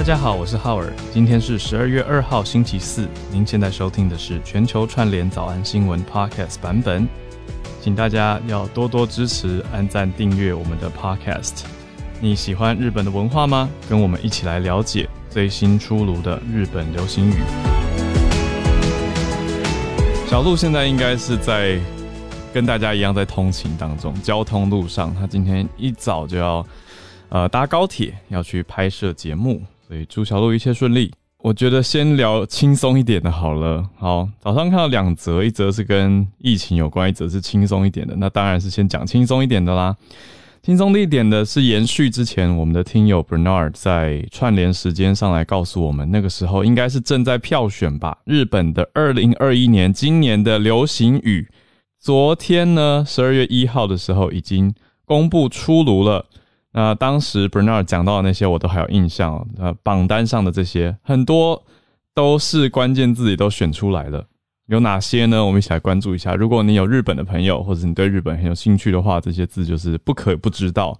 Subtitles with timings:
[0.00, 3.06] 大家好，我是浩尔，今天是十二月二号星期四。
[3.30, 7.06] 您现在收听的是全球串联早安新闻 Podcast 版本，
[7.82, 11.64] 请大家要多多支持、按赞、订阅我们的 Podcast。
[12.18, 13.68] 你喜欢日本的文化吗？
[13.90, 17.34] 跟我们一起来了解最新出炉的日本流行语。
[20.26, 21.78] 小鹿现在应该是在
[22.54, 25.14] 跟大家一样在通勤当中，交通路上。
[25.14, 26.66] 他今天一早就要
[27.28, 31.10] 呃搭高铁要去拍摄节目，所以祝小鹿一切顺利。
[31.38, 33.84] 我觉得先聊轻松一点的好了。
[33.98, 38.14] 好，早上看到两则，一则是跟疫情有关，一则是轻松一点的。
[38.14, 39.96] 那当然是先讲轻松一点的啦。
[40.62, 51.48] 轻松一点的是延续之前我们的听友 Bernard 在串联时间上来告诉我们，那个时候应该是正在票选吧，日本的二零二一年今年的流行语。
[51.98, 54.72] 昨天呢，十二月一号的时候已经
[55.04, 56.26] 公布出炉了。
[56.72, 59.46] 那当时 Bernard 讲到的那些，我都还有印象。
[59.58, 61.62] 呃，榜单上的这些很多
[62.14, 64.24] 都是关键字，也都选出来了。
[64.66, 65.44] 有哪些呢？
[65.44, 66.36] 我们一起来关注一下。
[66.36, 70.96] 如果你有日本的朋友，或者你对日本很有兴趣的话，这些字就是不可不知道。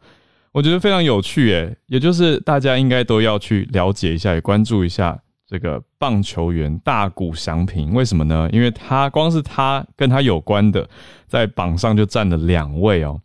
[0.51, 7.95] 我觉得非常有趣，诶，也就是大家应该都要去了解一下，也关注一下这个棒球员大谷翔平。
[7.95, 8.49] 为什么呢？
[8.53, 10.89] 因为他光是他跟他有关的，
[11.29, 13.21] 在榜上就占了两位哦。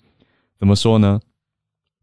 [0.59, 1.19] 怎么说呢？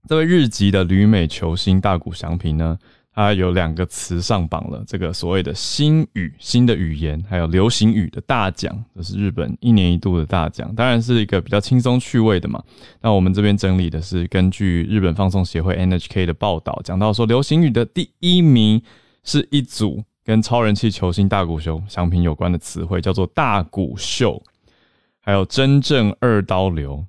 [0.09, 2.79] 这位日籍的旅美球星大谷翔平呢？
[3.15, 12.63] 他有两个词上榜了，这个所谓的新语、新的语言，还有流行语的大奖，这是日本一年一度的大奖，当然是一个比较轻松趣味的嘛。
[13.03, 18.83] 那我们这边整理的是根据日本放送协会 NHK 的报道，讲到说流行语的第一名
[19.25, 24.43] 是一组跟超人气球星大谷秀祥平有关的词汇，叫做大谷秀，
[25.21, 27.05] 还有真正二刀流。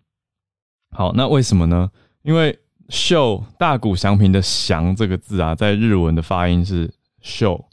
[0.92, 1.90] 好，那为什么呢？
[2.24, 2.58] 因为
[2.94, 7.66] show 大鼓祥平的祥这个字啊，在日文的发音是 show。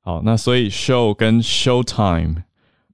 [0.00, 2.42] 好，那所以 show 跟 showtime。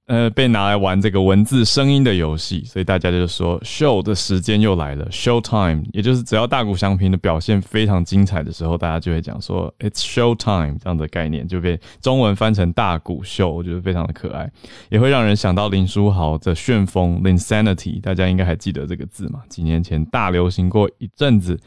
[0.05, 14.51] 呃，被拿来玩这个文字声音的游戏，所以大家就说 show 的时间又来了，show time，也就是只要大谷翔平的表现非常精彩的时候，大家就会讲说 it's show time 这样的概念就被中文翻成大谷秀，我觉得非常的可爱，
[14.89, 19.41] 也会让人想到林书豪的旋风 insanity，大家应该还记得这个字嘛？
[19.47, 21.57] 几年前大流行过一阵子，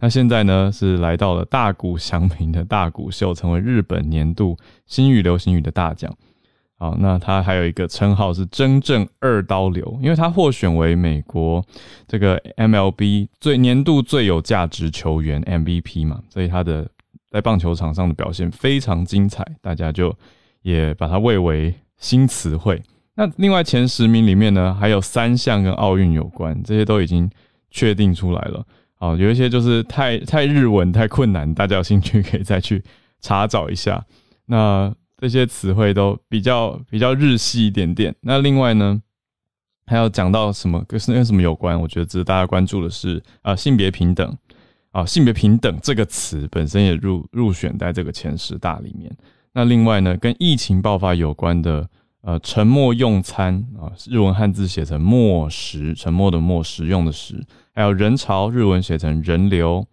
[0.00, 4.54] 那现在呢是来到了大谷翔平的大谷秀，成为日本年度
[4.86, 6.14] 新语流行语的大奖。
[6.78, 11.64] 好，那他还有一个称号是真正二刀流，因为他获选为美国
[12.06, 16.86] 这个 MLB 最年度最有价值球员 MVP 嘛，所以他的
[17.30, 20.14] 在棒球场上的表现非常精彩，大家就
[20.60, 22.82] 也把它谓为新词汇。
[23.14, 27.30] 那另外前十名里面呢，还有三项跟奥运有关，这些都已经
[27.70, 28.62] 确定出来了。
[28.98, 32.84] 好，有一些就是太太日文太困难，大家有兴趣可以再去
[33.22, 34.04] 查找一下。
[34.44, 34.94] 那。
[35.18, 38.14] 这些词汇都比较比较日系一点点。
[38.20, 39.00] 那另外呢，
[39.86, 41.80] 还要讲到什么跟跟什么有关？
[41.80, 44.36] 我觉得值得大家关注的是啊，性别平等
[44.90, 49.10] 啊，性别平等这个词本身也入入选在这个前十大里面。
[49.52, 51.88] 那另外呢，跟疫情爆发有关的
[52.20, 59.86] 呃，沉默用餐啊，日文汉字写成默食，沉默的默，食用的食，还有人潮，日文写成人流。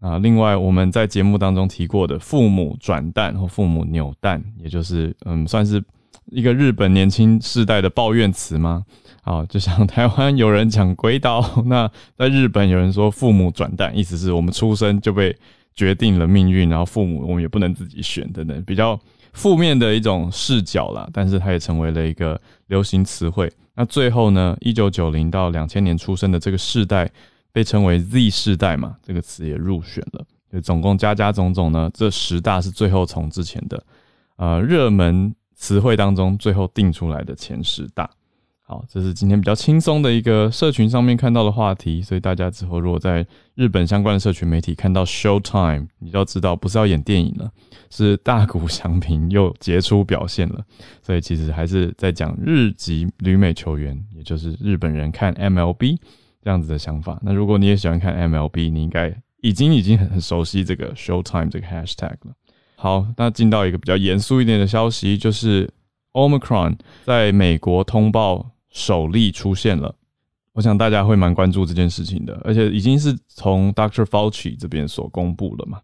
[0.00, 5.82] 啊，另外我们在节目当中提过的“父母转蛋”或“父母扭蛋”，也就是嗯，算是
[6.26, 8.84] 一个日本年轻世代的抱怨词吗？
[9.22, 15.36] 啊，就像台湾有人讲“鬼岛”，那在日本有人说“父母转蛋”，意思是我们出生就被
[15.74, 18.96] 决定了命运，然后父母我们也不能自己选等等，比较
[19.32, 21.08] 负面的一种视角啦。
[21.12, 23.52] 但是它也成为了一个流行词汇。
[23.74, 27.10] 那最后呢，一九九零到两千年出生的这个世代。
[27.52, 30.24] 被称为 Z 世代嘛，这个词也入选了。
[30.50, 33.84] 就总共加加总总呢，这十大是最后从之前的
[34.36, 38.08] 呃热门词汇当中最后定出来的前十大。
[38.62, 42.02] 好，这是今天比较轻松的一个社群上面看到的话题。
[42.02, 47.50] 所以大家之后如果在日本相关的社群媒体看到 Showtime，你就要知道不是要演电影了，
[47.90, 50.62] 是大谷翔平又杰出表现了。
[51.02, 55.98] 所以其实还是在讲日籍旅美球员，也就是日本人看 MLB。
[56.42, 57.18] 这样子的想法。
[57.22, 62.34] 那如果你也喜欢看 MLB，你应该已经已经很很熟悉这个 Showtime 这个 Hashtag 了。
[62.76, 65.68] 好，那进到一个比较严肃一点的消息，就是
[66.12, 69.94] Omicron 在美国通报首例出现了。
[70.52, 74.04] 我想大家会蛮关注这件事情的，而且已经是从 Dr.
[74.04, 75.80] Fauci 这边所公布了嘛。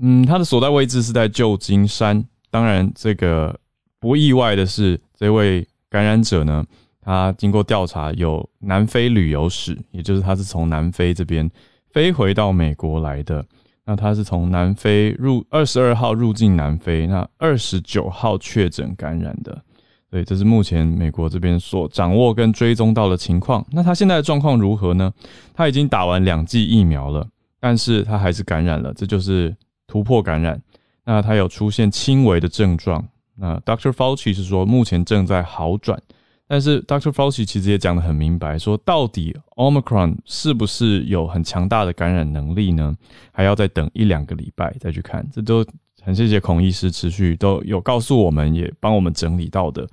[0.00, 2.24] 嗯，他的所在位置是在旧金山。
[2.50, 3.58] 当然，这个
[3.98, 6.64] 不意外的是，这位感染者呢。
[7.04, 11.50] 他经过调查有南非旅游史，也就是他是从南非这边
[11.90, 13.44] 飞回到美国来的。
[13.84, 19.60] 那他是从南非入二十二号入境南非，那二十九号确诊感染的。
[20.08, 23.66] 所以这是目前美国这边所掌握跟追踪到的情况。
[23.72, 25.12] 那他现在的状况如何呢？
[25.52, 27.26] 他已经打完两剂疫苗了，
[27.58, 29.56] 但是他还是感染了，这就是
[29.88, 30.62] 突破感染。
[31.04, 33.04] 那他有出现轻微的症状。
[33.34, 33.90] 那 Dr.
[33.90, 36.00] Fauci 是说目前正在好转。
[36.52, 37.10] 但是 Dr.
[37.10, 42.94] Fauci 其实也讲得很明白，说到底 Omicron 是不是有很强大的感染能力呢？
[43.32, 45.26] 还要再等一两个礼拜再去看。
[45.32, 45.64] 这都
[46.02, 49.88] 很谢谢孔医师持续都有告诉我们，也帮我们整理到的，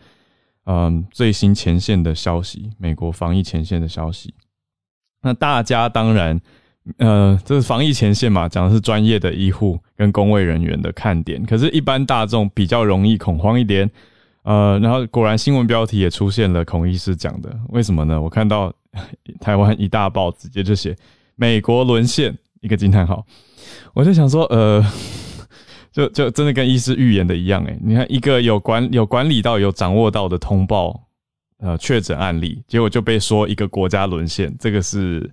[0.65, 4.33] 嗯，最新前线的消息，美国防疫前线的消息。
[5.21, 6.41] 那大家当然，
[6.97, 11.41] 呃，这是防疫前线嘛，讲的是专业的医护跟工卫人员的看点。
[11.45, 13.89] 可是，一般大众比较容易恐慌一点。
[14.49, 18.19] 呃，然后果然新闻标题也出现了孔医师讲的，为什么呢？
[18.19, 18.73] 我看到
[19.39, 20.95] 台湾一大报直接就写
[21.35, 23.23] 美国沦陷一个惊叹号，
[23.93, 24.83] 我就想说，呃，
[25.93, 30.99] 就就真的跟医师预言的一样，诶，你看一个有管有管理到有掌握到的通报
[31.59, 35.29] 呃确诊案例，结果就被说一个国家沦陷，这个是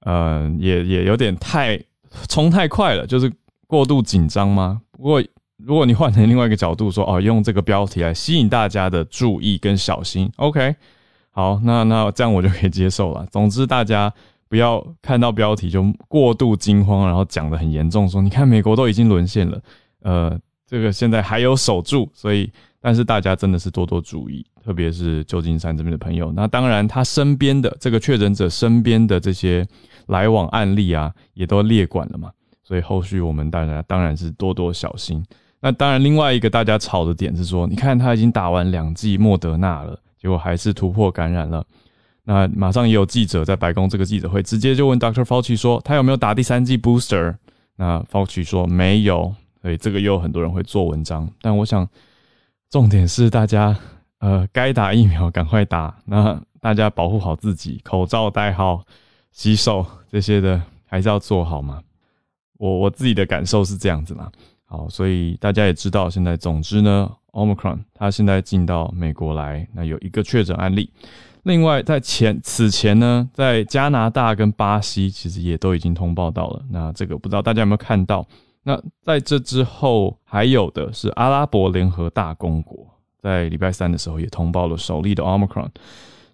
[0.00, 1.80] 呃也也有点太
[2.28, 3.32] 冲太快了，就是
[3.68, 4.82] 过度紧张吗？
[4.90, 5.22] 不过。
[5.64, 10.74] 如果你换成另外一个角度说，哦，用这个标题来吸引大家的注意跟小心，OK，
[11.30, 13.26] 好，那那这样我就可以接受了。
[13.30, 14.12] 总之，大家
[14.48, 19.60] 不要看到标题就过度惊慌，然后讲的很严重，说你看美国都已经沦陷了，
[20.02, 22.50] 呃，这个现在还有守住，所以，
[22.80, 26.32] 但是大家真的是多多注意，特别是旧金山这边的朋友。
[26.32, 29.66] 那当然，他身边的这个确诊者身边的这些
[30.06, 32.30] 来往案例啊，也都列管了嘛，
[32.62, 35.20] 所以后续我们大家当然是多多小心。
[35.60, 41.64] 那当然，另外一个大家吵的点是说，你看他已经打完两剂莫德纳了，结果还是突破感染了。
[42.22, 45.24] 那马上也有记者在白宫这个记者会直接就问 Dr.
[45.24, 47.34] Fauci 说，他有没有打第三剂 booster？
[47.76, 51.28] 那 Fauci 说没有，所以这个又有很多人会做文章。
[51.40, 51.88] 但我想，
[52.70, 53.74] 重点是大家
[54.18, 58.84] 呃该打疫苗赶快打，那大家保护好自己，口罩戴好，
[59.32, 61.82] 洗手这些的还是要做好嘛。
[62.58, 64.30] 我我自己的感受是这样子嘛。
[64.70, 70.92] 好，所以大家也知道，现在总之呢，Omicron 它现在进到美国来，那有一个确诊案例。
[71.44, 76.62] 另外，在前此前呢，在加拿大跟巴西其实也都已经通报到了。
[76.70, 78.26] 那这个不知道大家有没有看到？
[78.62, 82.86] 那在这之后，还有的是阿拉伯联合大公国，
[83.18, 85.70] 在礼拜三的时候也通报了首例的 Omicron。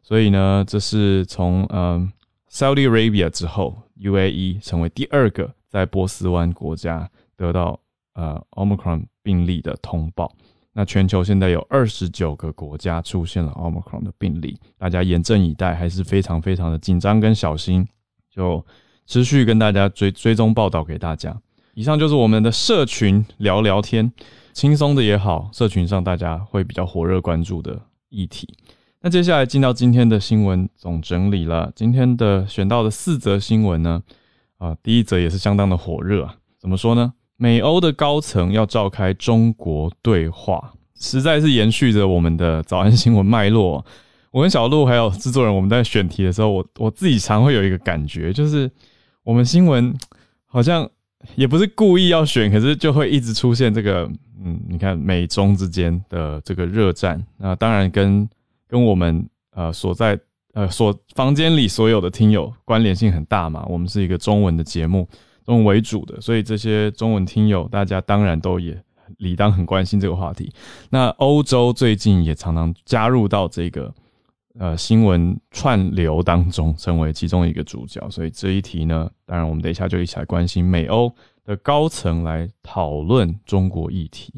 [0.03, 2.11] 所以呢，这是从嗯
[2.51, 7.79] Saudi Arabia 之后，UAE 成为第二个在波斯湾国家得到。
[8.14, 10.32] 呃，omicron 病例的通报，
[10.72, 17.87] 那全球现在有二十九个国家出现了 omicron 的病例，大家严阵以待，还是非常非常的紧张跟小心，
[18.31, 18.64] 就
[19.06, 21.37] 持续跟大家追追踪报道给大家。
[21.75, 24.12] 以上就是我们的社群聊聊天，
[24.52, 27.81] 轻松的也好，社群上大家会比较火热关注的
[28.11, 28.49] 议题。
[29.00, 34.02] 那接下来进到今天的新闻总整理了，今天的选到的四则新闻呢，
[34.58, 37.12] 啊，第一则也是相当的火热啊，怎么说呢？
[37.37, 43.85] 美欧的高层要召开中国对话，实在是延续着我们的早安新闻脉络。
[44.31, 48.71] 我跟小鹿还有制作人，我们在选题的时候，我我自己常会有一个感觉，就是
[49.23, 49.95] 我们新闻
[50.47, 50.89] 好像
[51.37, 54.11] 也不是故意要选，可是就会一直出现这个，
[54.43, 58.29] 嗯，你看美中之间的这个热战，那当然跟
[58.69, 60.19] 跟我们呃所在
[60.53, 63.64] 呃所房间里所有的听友关联性很大嘛。
[63.69, 65.09] 我们是一个中文的节目。
[65.45, 68.83] 中文为主的，所以这些中文听友，大家当然都也
[69.19, 70.53] 理当很关心这个话题。
[70.91, 73.95] 那欧洲最近也常常加入到这个
[74.59, 78.09] 呃新闻串流当中，成为其中一个主角。
[78.11, 84.33] 所以这一题呢，当然我们等一下就一起来关心美欧的高层来讨论中国议题。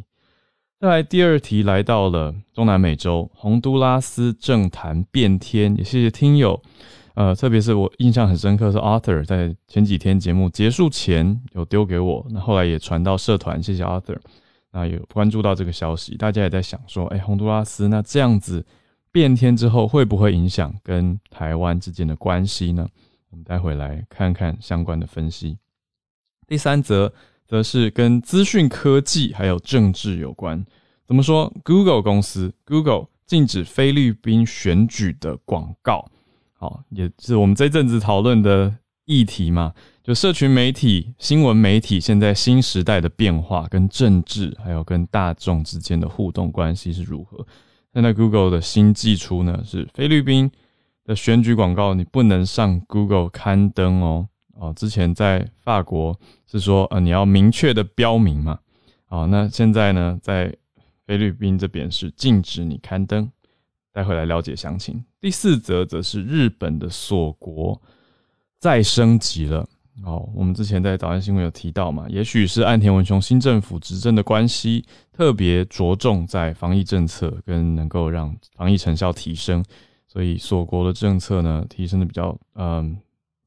[0.79, 6.61] 再来第二题，来到了中南美洲，洪都拉斯政坛变天，也谢谢听友。
[7.17, 14.19] 呃，特别是我印象很深刻是 Arthur 在前几天节目结束前有丢给我，那后来也传到社团，谢谢 Arthur。
[14.71, 18.63] 那有关注到这个消息，大家也在想说，哎，洪都拉斯那这样子
[19.11, 22.87] 变天之后，会不会影响跟台湾之间的关系呢？
[23.31, 25.57] 我们待会来看看相关的分析。
[26.47, 27.11] 第三则
[27.49, 30.63] 则是跟资讯科技还有政治有关，
[31.07, 36.07] 怎么说？Google 公司 Google 禁止菲律宾选举的广告。
[36.59, 47.47] 好，也是我们这阵子讨论的议题嘛，就社群媒体、新闻媒体现在新时代的变化，跟政治还有跟大众之间的互动关系是如何？
[47.93, 50.51] 现在 Google 的新技出呢，是菲律宾
[51.05, 54.29] 的选举广告，你不能上 Google 刊登哦。
[54.59, 56.19] 哦，之前在法国
[56.51, 58.59] 是说呃你要明确的标明嘛。
[59.05, 60.57] 好，那现在呢，在
[61.07, 63.31] 菲律宾这边是禁止你刊登。
[63.97, 65.03] 待会来了解详情。
[65.23, 67.81] 第四则则是日本的锁国
[68.61, 69.67] 再升级了。
[70.05, 79.65] 哦，我们之前在早安新闻有提到嘛，也许是岸田文雄新政府执政的关系，特别着重在防疫政策跟能够让防疫成效提升，
[80.07, 82.99] 所以锁国的政策呢提升的比较嗯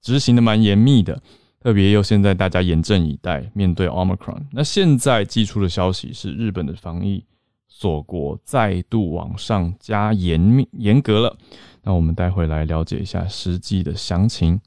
[0.01, 1.22] 执行的蛮严密的。
[1.60, 4.41] 特别又现在大家严阵以待，面对 Omicron。
[4.51, 7.24] 那现在寄出的消息是日本的防疫。
[7.71, 11.38] 锁国再度往上加严密严格了，
[11.83, 14.59] 那我们待会来了解一下实际的详情。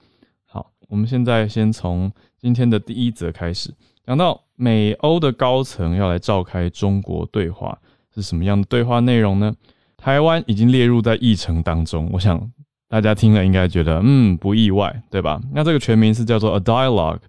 [0.47, 3.75] 好，我们现在先从今天的第一则开始，
[4.07, 7.77] 讲到美欧的高层要来召开中国对话，
[8.15, 9.53] 是什么样的对话内容呢？
[9.97, 12.51] 台湾已经列入在议程当中，我想
[12.89, 15.41] 大家听了应该觉得嗯不意外，对吧？
[15.53, 17.21] 那这个全名是叫做 A Dialogue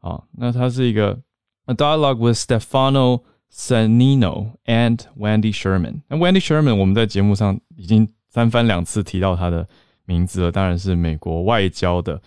[0.00, 1.18] 啊，那它是一个
[1.66, 3.22] A Dialogue with Stefano。
[3.52, 6.02] Sanino and Wendy Sherman。
[6.08, 9.66] 那 Wendy Sherman，我们在节目上已经三番两次提到他的
[10.04, 12.20] 名字了，当然是美国外交的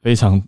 [0.00, 0.42] 非常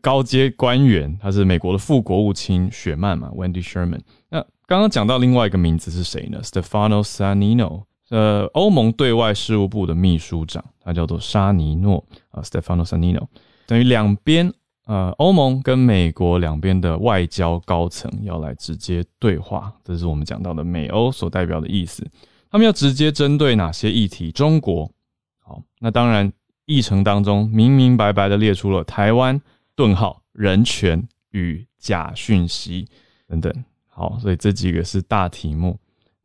[0.00, 4.00] 高阶官员，他是美国的副国务卿雪曼嘛，Wendy Sherman。
[4.28, 13.26] 那刚刚讲到另外一个名字是谁呢？Stefano Sanino，呃，欧盟对外事务部的秘书长，他叫做沙尼诺啊，Stefano Sanino，
[13.66, 14.52] 等于两边。
[14.88, 22.10] 呃，欧盟跟美国两边的外交高层要来直接对话，这是我们讲到的美欧所代表的意思。
[22.50, 24.32] 他们要直接针对哪些议题？
[24.32, 24.90] 中国，
[25.40, 26.32] 好，那当然
[26.64, 29.38] 议程当中明明白白的列出了台湾
[29.76, 32.88] 顿号人权与假讯息
[33.26, 33.52] 等等。
[33.86, 35.78] 好，所以这几个是大题目。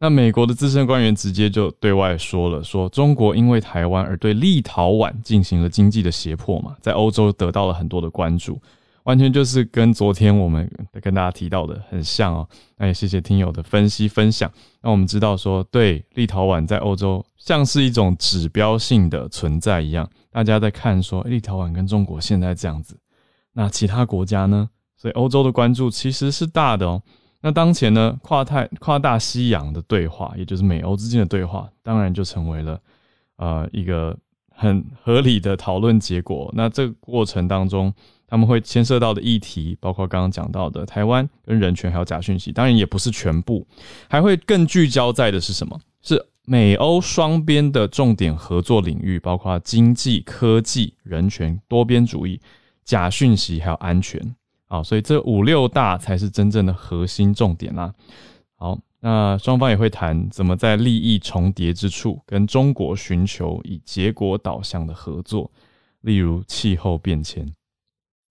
[0.03, 8.61] 那美国的资深官员直接就对外说了，说中国因为台湾而对立陶宛进行了经济的胁迫嘛，在欧洲得到了很多的关注，
[9.03, 10.69] 完全就是跟昨天我们
[11.01, 12.45] 跟大家提到的很像哦。
[12.75, 22.99] 那也谢谢听友的分析分享，那我们知道说，对立陶宛在欧洲像是一种指标性的存在一样，大家在看说立陶宛跟中国现在这样子，
[23.53, 24.69] 那其他国家呢？
[24.97, 27.01] 所以欧洲的关注其实是大的哦。
[27.45, 32.79] 那当前呢，跨太跨大西洋的对话，也就是美欧之间的对话，当然就成为了
[33.35, 34.17] 呃一个
[34.49, 36.49] 很合理的讨论结果。
[36.55, 37.93] 那这个过程当中，
[38.25, 43.67] 他们会牵涉到的议题，包括刚刚讲到的台湾跟人权，还有假讯息，当然也不是全部，
[44.09, 45.77] 还会更聚焦在的是什么？
[46.01, 52.39] 是美欧双边的重点合作领域，包括经济、科技、人权、多边主义、
[52.85, 54.33] 假讯息，还有安全。
[54.73, 57.93] 好，所以这五六大才是真正的核心重点啦。
[58.55, 65.51] 好，那双方也会谈怎么在利益重叠之处跟中国寻求以结果导向的合作，
[66.01, 67.47] 例如气候变迁。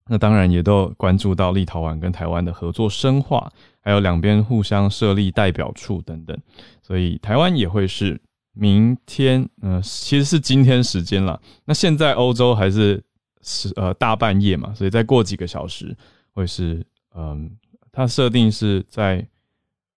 [0.09, 6.37] 那当然也都关注到立陶宛跟台湾的合作深化，还有两边互相设立代表处等等。
[6.81, 8.21] 所以台湾也会是
[8.51, 11.41] 明天，嗯，其实是今天时间了。
[11.63, 13.01] 那现在欧洲还是
[13.41, 15.95] 是呃大半夜嘛，所以再过几个小时。
[16.33, 16.85] 会是
[17.15, 17.49] 嗯，
[17.91, 19.25] 它设定是在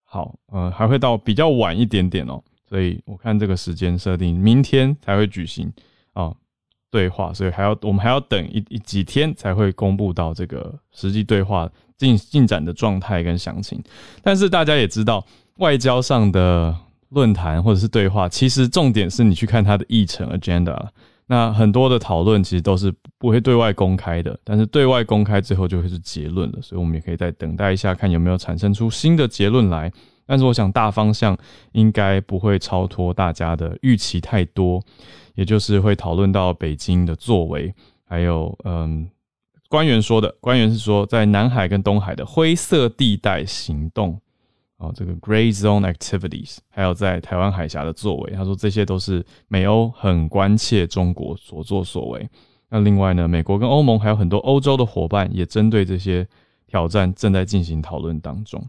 [0.04, 5.72] 好，呃，还会到比较晚一点点哦，所以我看这个时间设定，明天才会举行
[6.12, 6.34] 啊
[6.90, 13.82] 对话，所以还要我们还要等一一几天才会公布到这个实际对话进进展的状态跟详情。
[14.22, 15.26] 但是大家也知道，
[15.56, 16.74] 外交上的
[17.08, 20.88] 论坛或者是对话，其实重点是你去看它的议程 agenda。
[21.28, 29.92] 那很多的讨论其实都是不会对外公开的，但是对外公开之后就会是结论了，所以我们也可以再等待一下，看有没有产生出新的结论来。
[30.28, 31.36] 但是我想大方向
[31.72, 34.82] 应该不会超脱大家的预期太多，
[35.34, 37.72] 也就是会讨论到北京的作为，
[38.04, 39.08] 还有嗯，
[39.68, 44.20] 官员说的，官员是说在南海跟东海的灰色地带行动。
[44.78, 52.28] 哦，这个 Gray Zone Activities，还有在台湾海峡的作为，他说这些都是美欧很关切中国所作所为。
[52.68, 56.28] 那另外呢，美国跟欧盟还有很多欧洲的伙伴也针对这些
[56.66, 58.62] 挑战正在进行讨论当中。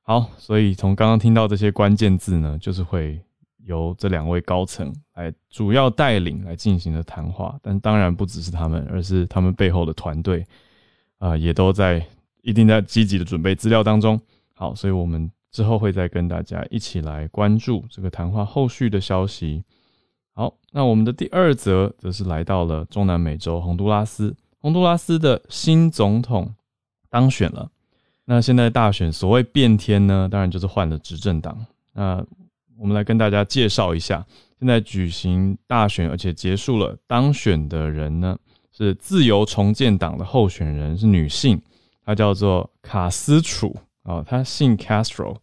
[0.00, 3.20] 好，所以从刚刚听到这些关键字呢，就是会
[3.66, 7.58] 由这两位高层来主要带领来进行的谈话。
[7.60, 10.46] 但当然不只是他们，而是他们背后的团队
[11.18, 12.02] 啊，也都在
[12.40, 14.18] 一定在积极的准备资料当中。
[14.54, 15.30] 好，所以我们。
[15.52, 19.62] 之后会再跟大家一起来关注这个谈话后续的消息。
[20.34, 26.54] 好，那我们的第二则则是来到了中南美洲洪都拉斯，洪都拉斯的新总统
[27.10, 27.70] 当选了。
[28.24, 31.66] 那现在大选所谓变天呢，当然就是换了执政党。
[31.92, 32.24] 那
[32.78, 34.24] 我们来跟大家介绍一下，
[34.58, 38.38] 现在举行大选而且结束了，当选的人呢
[38.74, 41.60] 是自由重建党的候选人，是女性，
[42.06, 45.36] 她叫做卡斯楚啊，他姓 Castro。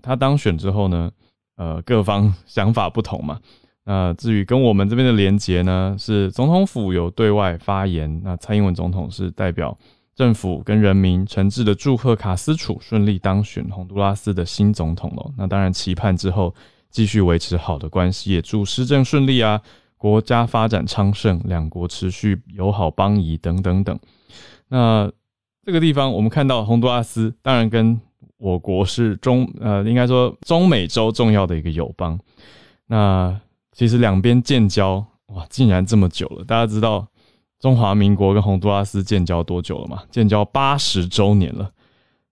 [0.00, 1.10] 他当选之后呢，
[1.56, 3.40] 呃，各方 想法不同嘛。
[3.84, 9.76] 那至于跟我们这边的连结呢，是总统府有对外发言，那蔡英文总统是代表
[10.14, 15.32] 政府跟人民诚挚的祝贺卡斯楚顺利当选洪都拉斯的新总统了。
[15.36, 16.54] 那当然期盼之后
[16.90, 19.60] 继续维持好的关系，也祝施政顺利啊，
[19.96, 23.98] 国家发展昌盛，两国持续友好邦谊等等等。
[24.68, 25.10] 那
[25.68, 28.00] 这个地方我们看到洪都拉斯，当然跟
[28.38, 32.18] 我国是中呃，应该说中美洲重要的一个友邦。
[32.86, 33.38] 那
[33.72, 36.42] 其实两边建交哇，竟然这么久了。
[36.42, 37.06] 大家知道
[37.60, 40.02] 中华民国跟洪都拉斯建交多久了吗？
[40.10, 41.70] 建交八十周年了。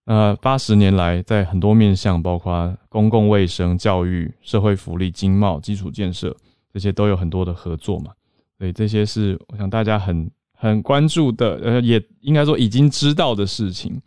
[0.06, 6.34] 呃，八十年来，在很多面向，包括公共卫生、教育、社会福利、经贸、基础建设
[6.72, 8.12] 这些，都有很多的合作嘛。
[8.56, 14.00] 所以这些是我想大家很很关注的，呃，也应该说已经知道的事情。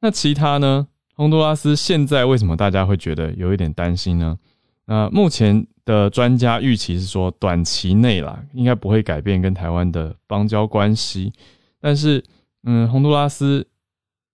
[0.00, 0.86] 那其他呢？
[1.16, 4.38] 洪都拉斯现在为什么大家会觉得有一点担心呢？
[4.86, 5.66] 那目前。
[5.86, 11.32] 的专家预期是说，短期内啦，应该不会改变跟台湾的邦交关系。
[11.80, 12.22] 但是，
[12.62, 13.66] 嗯，洪都拉斯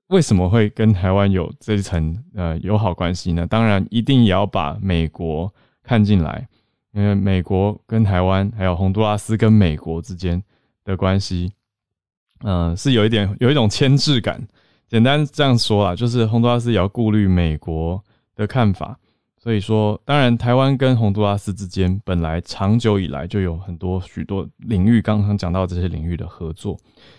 [0.09, 3.47] 为什么会跟台湾有这一层呃友好关系呢？
[3.47, 5.51] 当然，一定也要把美国
[5.83, 6.47] 看进来，
[6.93, 10.43] 因为美国跟台湾，还有洪都拉斯跟美国之间
[10.87, 11.53] 的关系，
[12.45, 14.43] 嗯，是有一点有一种牵制感。
[14.89, 18.03] 简单这样说啦，就是洪都拉斯也要顾虑美国
[18.37, 18.97] 的看法。
[19.37, 26.77] 所以说，当然，台湾跟洪都拉斯之间本来长久以来就有很多许多领域，刚刚讲到这些领域的合作。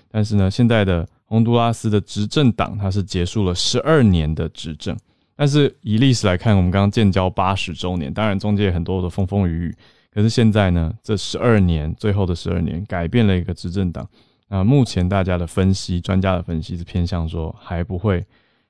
[0.09, 4.97] 但是呢，现在的洪都拉斯的执政党，它是结束了十二年的执政。
[5.35, 9.75] 但是以历史来看，我们刚刚建交八十周年，当然中间很多的风风雨雨。
[10.17, 14.09] 可是现在呢，这十二年最后的十二年，改变了一个执政党。
[14.47, 18.25] 那目前大家的分析，专家的分析是偏向说，还不会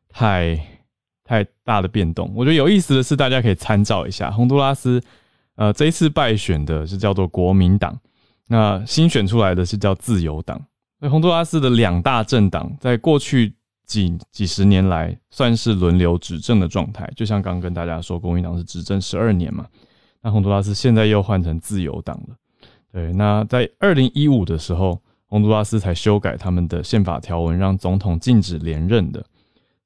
[0.09, 0.59] 太。
[1.29, 5.03] 太大的变动，我觉得有意思的是，大家可以参照一下洪都拉斯，
[5.55, 7.99] 呃，这一次败选的是叫做国民党，
[8.47, 10.57] 那新选出来的是叫自由党。
[11.01, 13.53] 那洪都拉斯的两大政党，在过去
[13.85, 19.67] 几几十年来算是轮流执政的状态，就像刚刚跟大家说，国民党是执政十二年嘛，
[20.27, 22.35] 那洪都拉斯现在又换成自由党了。
[22.91, 29.25] 对，那在二零一五的时候，洪都拉斯才修改他们的宪法条文，让总统禁止连任的。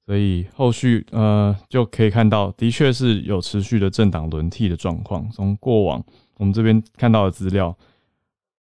[0.03, 5.29] 所以后续呃就可以看到，的确是有持续的政党轮替的状况。
[5.29, 6.03] 从过往
[6.37, 7.77] 我们这边看到的资料，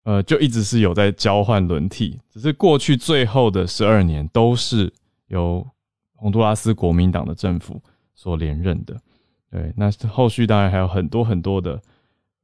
[0.03, 4.93] 呃，就一直是有在交换轮替，只是过去最后的十二年都是
[5.29, 5.65] 由
[6.17, 7.81] 洪都拉斯国民党的政府
[8.17, 9.01] 所连任的。
[9.51, 11.81] 对，那后续当然还有很多很多的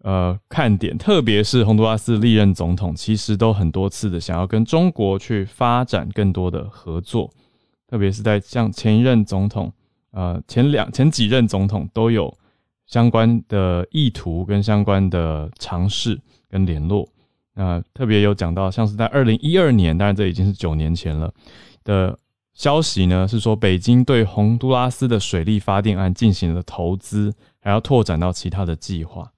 [0.03, 7.31] 呃看点，特别是洪都拉斯历任总统其实都很多次的想要跟中国去发展更多的合作。
[7.89, 9.73] 特别是在像前一任总统，
[10.11, 12.37] 呃，前两前几任总统都有
[12.87, 17.09] 相关的意图跟相关的尝试跟联络。
[17.55, 21.33] 那特别有讲到，像是在二零一二年，当然这已经是九年前了
[21.85, 22.19] 的
[22.57, 29.31] 消息呢，是说北京对洪都拉斯的水利发电案进行了投资，还要拓展到其他的计划。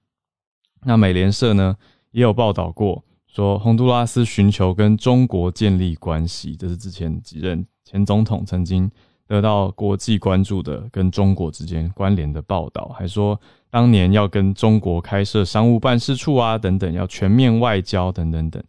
[0.85, 1.75] 那美联社呢
[2.11, 7.63] 也有报道过，说洪都拉斯寻求跟中国建立关系，这是之前几任。
[7.83, 8.89] 前总统曾经
[9.27, 13.37] 得到国际关注的跟中国之间关联的报道，还说
[13.69, 18.63] 当年要跟中国开设商务办事处啊，等等，要全面外交等等等。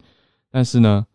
[0.50, 1.06] 但是呢，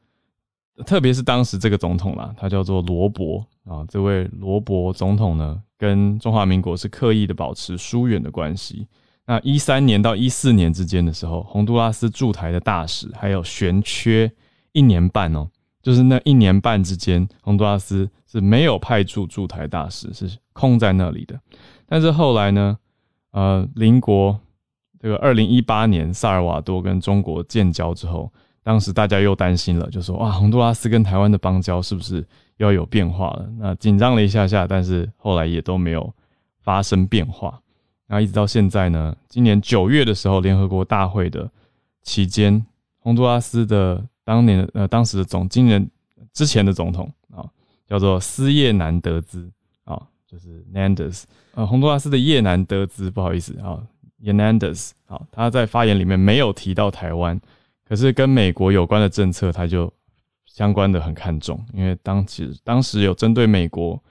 [0.85, 8.87] 特别是当时这个总统啦，他叫做罗伯啊，这位罗伯总统呢，跟中华民国是刻意的保持疏远的关系。
[9.25, 14.31] 那一三年到一四年之间的时候，洪都拉斯驻台的大使还有悬缺
[14.73, 15.47] 一年半哦。
[15.81, 21.39] 就是那一年半之间，洪都拉斯是没有派驻驻台大使，是空在那里的。
[21.87, 22.77] 但是后来呢，
[23.31, 24.39] 呃，邻国
[24.99, 28.31] 这个二零一八年萨尔瓦多跟中国建交之后，
[28.65, 32.25] 当时大家又担心了，就说哇，洪都拉斯跟台湾的邦交是不是
[32.57, 33.47] 要有变化了？
[33.59, 36.11] 那紧张了一下下，但是后来也都没有
[36.63, 37.61] 发生变化。
[38.07, 41.47] 然后一直到现在呢，今年九月的时候，联合国大会的
[42.01, 42.65] 期间，
[42.97, 44.03] 洪都拉斯的。
[44.27, 45.87] 当年的呃，当时的总经人
[46.33, 47.45] 之前的总统啊，
[47.87, 49.47] 叫做斯叶南德兹
[49.83, 53.77] 啊，就是 Nandes，呃，洪都拉斯的叶南德兹，不好意思啊
[54.23, 57.39] ，Yanandes，好，他在发言里面没有提到台湾，
[57.87, 59.91] 可是跟美国有关的政策，他就
[60.45, 64.01] 相关的很看重，因为当时当时有针对美国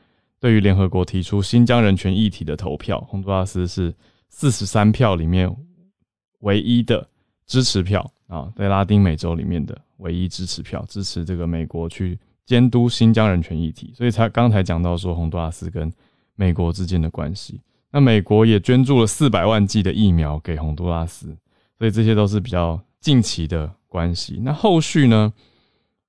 [0.40, 3.94] 对于联合国提出新疆人权议题的投票，洪都拉斯是
[4.28, 5.54] 四十三票里面
[6.40, 7.08] 唯一的
[7.46, 9.78] 支持票啊，在拉丁美洲里面的。
[9.98, 15.90] 唯一支持票支持这个美国去监督新疆人权议题，所以才刚才讲到说洪都拉斯跟
[16.34, 17.60] 美国之间的关系。
[17.92, 21.34] 那美国也捐助了四百万剂的疫苗给洪都拉斯，
[21.78, 24.40] 所以这些都是比较近期的关系。
[24.42, 25.30] 那后续呢？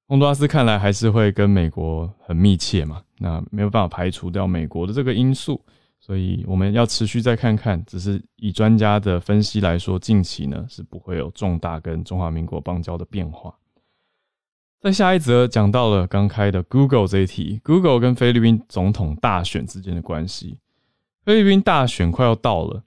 [0.07, 3.01] 洪都拉斯看来还是会跟美国很密切嘛？
[3.17, 5.59] 那没有办法排除掉美国的这个因素，
[5.99, 7.83] 所以我们要持续再看看。
[7.85, 13.53] 只是以专家的分析来说，近期呢是不会有重大跟中华民国邦交的变化。
[14.79, 20.59] 在下一则讲到了刚开的 Google 这一题，Google 跟菲律宾总统大选之间的关系。
[21.25, 22.83] 菲律宾大选快要到了，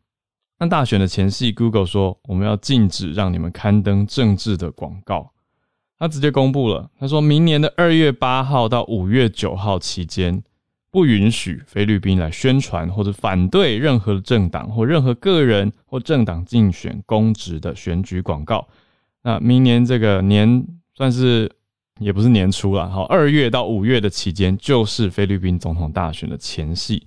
[0.61, 5.33] 那大选的前夕，Google 说我们要禁止让你们刊登政治的广告。
[6.01, 10.42] 他直接公布了，他说明年的二月八号到五月九号期间，
[10.90, 18.66] 不允许菲律宾来宣传或者反对任何政党或任何个人或政党竞选公职的选举广告。
[19.23, 21.51] 那明年这个年算是
[22.01, 27.05] 也不是年初了，好，二月到五月的期间就是菲律宾总统大选的前夕，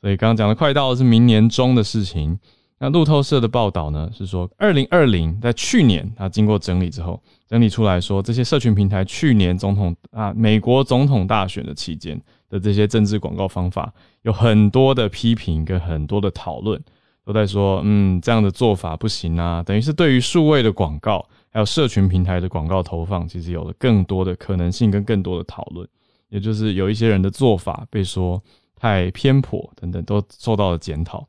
[0.00, 2.36] 所以刚刚讲的快到是明年中的事情。
[2.82, 16.82] 那路透社的报道呢是说，二零二零在去年，它经过整理之后，整理出来说，这些社群平台去年总统啊，美国总统大选的期间的这些政治广告方法，有很多的批评跟很多的讨论，
[17.22, 25.86] 都在说，嗯，这样的做法不行啊，等于是对于数位的广告，还有社群平台的广告投放，其实有了更多的可能性跟更多的讨论，
[26.30, 28.42] 也就是有一些人的做法被说
[28.74, 31.28] 太偏颇等等，都受到了检讨。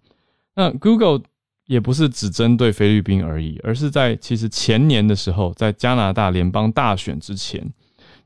[0.56, 1.20] 那 Google。
[1.68, 7.66] 也不是只针对菲律宾而已，而是在其实前年的时候，在加拿大联邦大选之前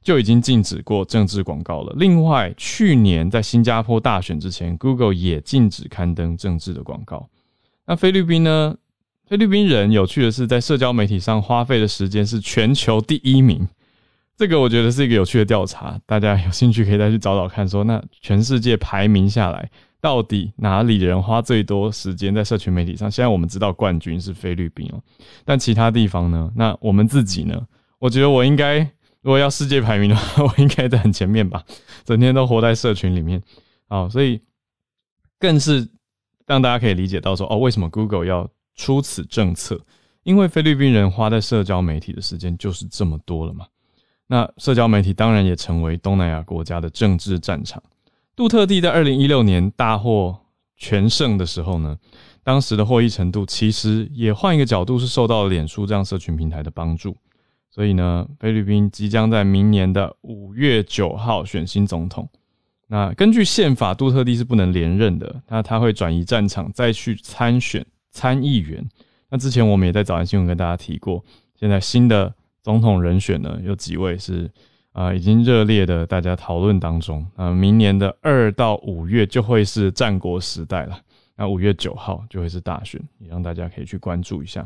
[0.01, 1.93] 就已经禁止过政治广告了。
[1.97, 7.29] 另外，去年在新加坡大选之前，Google 也禁止刊登政治的广告。
[7.85, 8.75] 那菲律宾呢？
[9.27, 13.67] 菲律宾人有趣的是，在社交媒体上花费的时间是全球第一名。
[14.37, 17.67] 这个我觉得是一个有趣的调查，大家有兴趣可以再去找找看。
[17.67, 19.69] 说那全世界排名下来。
[20.01, 23.09] 到底哪里人花最多时间在社群媒体上？
[23.09, 25.01] 现在我们知道冠军是菲律宾哦，
[25.43, 26.51] 但其他地方呢？
[26.55, 27.59] 那我们自己呢？
[27.97, 28.81] 我觉得我应该，
[29.23, 31.63] 如果要世界排名的话，我应该在很前面吧。
[32.03, 33.41] 整天都活在社群里面，
[33.89, 34.39] 好，所以
[35.39, 35.89] 更是
[36.45, 39.81] 让大家可以理解到说，哦，为什么 Google 要出此政策？
[40.21, 43.65] 因为菲律宾人花在社交媒体的时间就是这么多了嘛。
[44.27, 47.81] 那社交媒体当然也成为东南亚国家的政治战场。
[48.35, 50.35] 杜特地在二零一六年大获
[50.75, 51.97] 全胜的时候呢，
[52.43, 57.15] 当时的获益程度其实也换一个角度是受到脸书这样社群平台的帮助。
[57.71, 62.29] 所以呢，菲律宾即将在明年的五月九号选新总统。
[62.87, 68.87] 那根据宪法，杜特地是不能连任的，那他会转移战场再去参选参议员。
[69.29, 71.23] 那之前我们也在早安新闻跟大家提过，
[71.59, 72.33] 现在新的
[72.65, 74.49] 总统人选呢有几位是。
[74.95, 80.97] 啊，已经热烈的大家讨论当中啊，明年的二到五月就会是战国时代了。
[81.35, 84.65] 那五月九号就会是大选，也让大家可以去关注一下。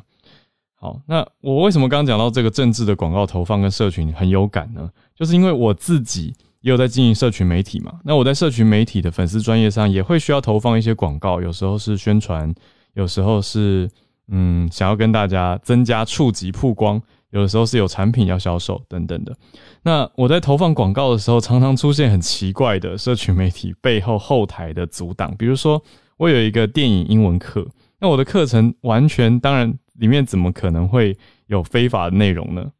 [0.75, 4.87] 好，那我为什么刚刚讲到这个政治的广告投放跟社群很有感呢？
[5.15, 6.31] 就是因为我自己
[6.61, 7.99] 也有在经营社群媒体嘛。
[8.03, 12.53] 那我在社群媒体的粉丝专业上也会需要投放一些广告，有时候是宣传，
[12.93, 13.89] 有时候是
[14.27, 17.01] 嗯想要跟大家增加触及曝光。
[17.31, 19.35] 有的时候是有产品要销售等等的，
[19.83, 25.35] 那我在投放广告的时候，常常出现很奇怪的社群媒体背后后台的阻挡。
[25.37, 25.81] 比如说，
[26.17, 27.67] 我有一个电影英文课，
[27.99, 32.71] 那我的课程完全当然里面怎么可能会有非法的内容呢？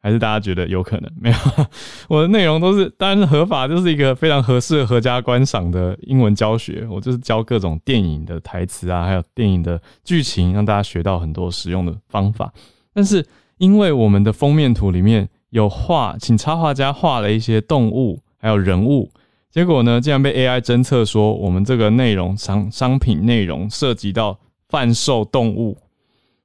[0.00, 1.10] 还是大家觉得有可能？
[1.20, 1.36] 没有，
[2.08, 6.86] 我的内容都是当然是合法，就是一个非常合适合家观赏的英文教学。
[6.88, 12.52] 我就是教各种电影的台词啊，还有电影的剧情，让大家学到很多实用的方法。
[12.94, 13.26] 但是
[13.58, 19.10] 因为我们的封面图里面有画，请插画家画了一些动物还有人物，
[19.50, 25.76] 结果呢，竟然被 AI 侦测说我们这个内容商商品内容涉及到贩售动物，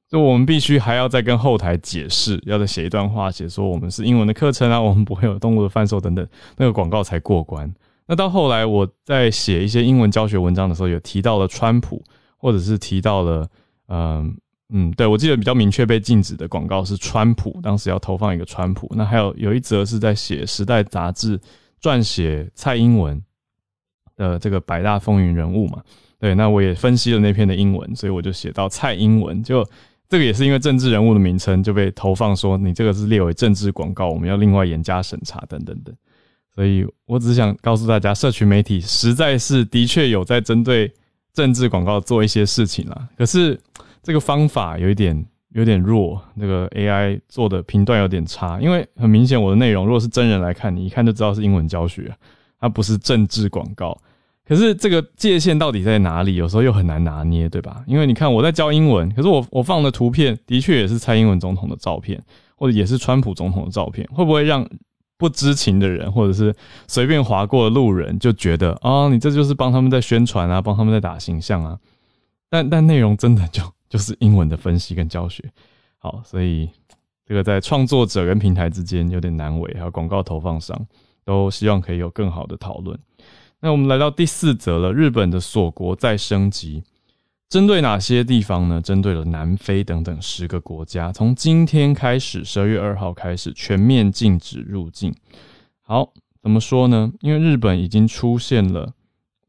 [0.10, 7.72] 就我们必须还要再跟后台解释，要再写一段话，写说我们是英文的课程啊，我们不会有动物的贩售等等，那个广告才过关。
[8.08, 12.02] 那到后来我在写一些英文教学文章的时候，有提到了川普，
[12.38, 13.48] 或者是提到了
[13.88, 14.36] 嗯。
[14.76, 18.92] 嗯，对，我记得比较明确被禁止的广告是川普，当时要投放一个川普。
[18.96, 21.40] 那还有有一则是在写《时代》杂志
[21.80, 23.22] 撰写蔡英文
[24.16, 25.84] 的这个百大风云人物嘛？
[26.18, 29.64] 对，那我也分析了那篇的英文，所以我就写到蔡英文，就
[30.10, 35.96] 这个也是因为政治人物的名称就被投放说你这个是列为政治广告，我们要另外严加审查等等等。
[36.56, 40.92] 所以我只想告诉大家，社群媒体实在是的确有在针对
[41.32, 43.08] 政治广告做一些事情啦。
[43.16, 43.56] 可是。
[44.04, 52.14] 这个方法有一点有点弱，那个 AI 做的频段有点差，因为很明显我的内容如果是真人来看，你一看就知道是英文教学，
[52.60, 53.98] 它不是政治广告。
[54.46, 56.36] 可是这个界限到底在哪里？
[56.36, 57.82] 有时候又很难拿捏，对吧？
[57.88, 62.22] 因为你看我在教英文，可是我我放的图片的确也是蔡英文总统的照片，
[62.58, 64.68] 或者也是川普总统的照片，会不会让
[65.18, 66.54] 不知情的人或者是
[66.88, 71.80] 随便划过的路人就觉得啊，你这就是帮他们在宣传啊，帮他们在打形象啊？
[72.50, 73.64] 但但内容真的就。
[73.94, 75.48] 就是英文的分析跟教学，
[76.00, 76.68] 好，所以
[77.28, 80.76] 这个在创作者跟平台之间有点难为，还有广告投放商
[81.24, 82.98] 都希望可以有更好的讨论。
[83.60, 86.82] 那我们来到第四则了，日本的锁国再升级，
[87.48, 88.82] 针对哪些地方呢？
[88.82, 95.14] 针对了南非等等十个国家，从今天开始，十二月二号开始全面禁止入境。
[95.84, 97.14] 好，怎么说呢？
[97.22, 98.92] 因为日本已经出现了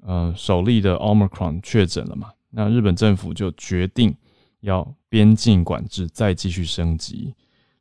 [0.02, 4.14] 呃首例的 Omicron 确诊了嘛，那日本政府就决定。
[4.64, 7.33] 要边境管制再继续升级。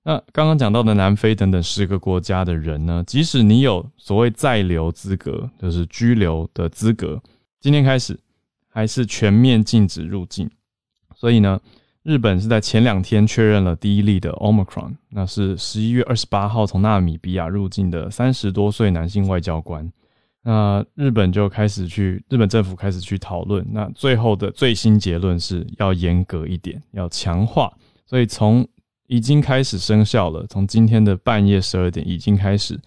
[0.04, 3.02] 那刚刚讲到的南非等等十个国家的人呢？
[3.08, 7.22] 即使你有所谓在留资格，就是居留的资格，
[7.62, 8.19] 今天开始
[8.67, 10.50] 还是全面禁止入境。
[11.15, 11.58] 所以呢，
[12.04, 19.89] 日本是在前两天确认了第一例的 Omicron，那是十一月二十八号从纳米比亚入境的三十多岁男性外交官。
[20.45, 23.65] 那日本就开始去，日本政府开始去讨论。
[23.71, 27.71] 那最后的最新结论是要严格一点，要强化。
[28.06, 28.67] 所以从
[29.08, 32.77] 已经开始生效了，从今天的半夜十二点已经开始，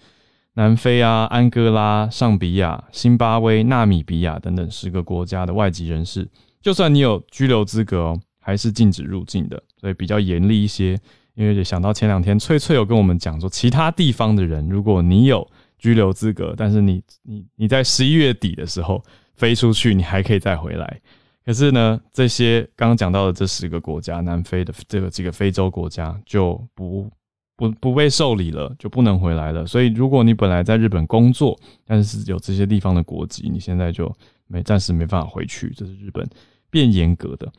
[0.52, 6.28] 南非啊、安哥拉、上比亚、辛巴威、纳米比亚等等十个国家的外籍人士，
[6.60, 9.62] 就算你有居留资格哦，还是禁止入境的。
[9.80, 10.98] 所以比较严厉一些。
[11.34, 15.48] 因为想到前两天翠翠有跟我们讲说，其他地方的人，如果你有。
[15.78, 19.02] 居留资格，但是你你你在十一月底的时候
[19.34, 21.00] 飞出去，你还可以再回来。
[21.44, 27.08] 可是呢，这些刚刚讲到的这十个国家，南非的这个几个非洲国家就不
[27.56, 29.64] 不不被受理了，就不能回来了。
[29.64, 34.12] 所以，如果你本来在日本工作，但是有这些地方的国籍，你现在就
[34.48, 35.72] 没暂时没办法回去。
[35.76, 36.28] 这是日本
[36.68, 37.52] 变严格的。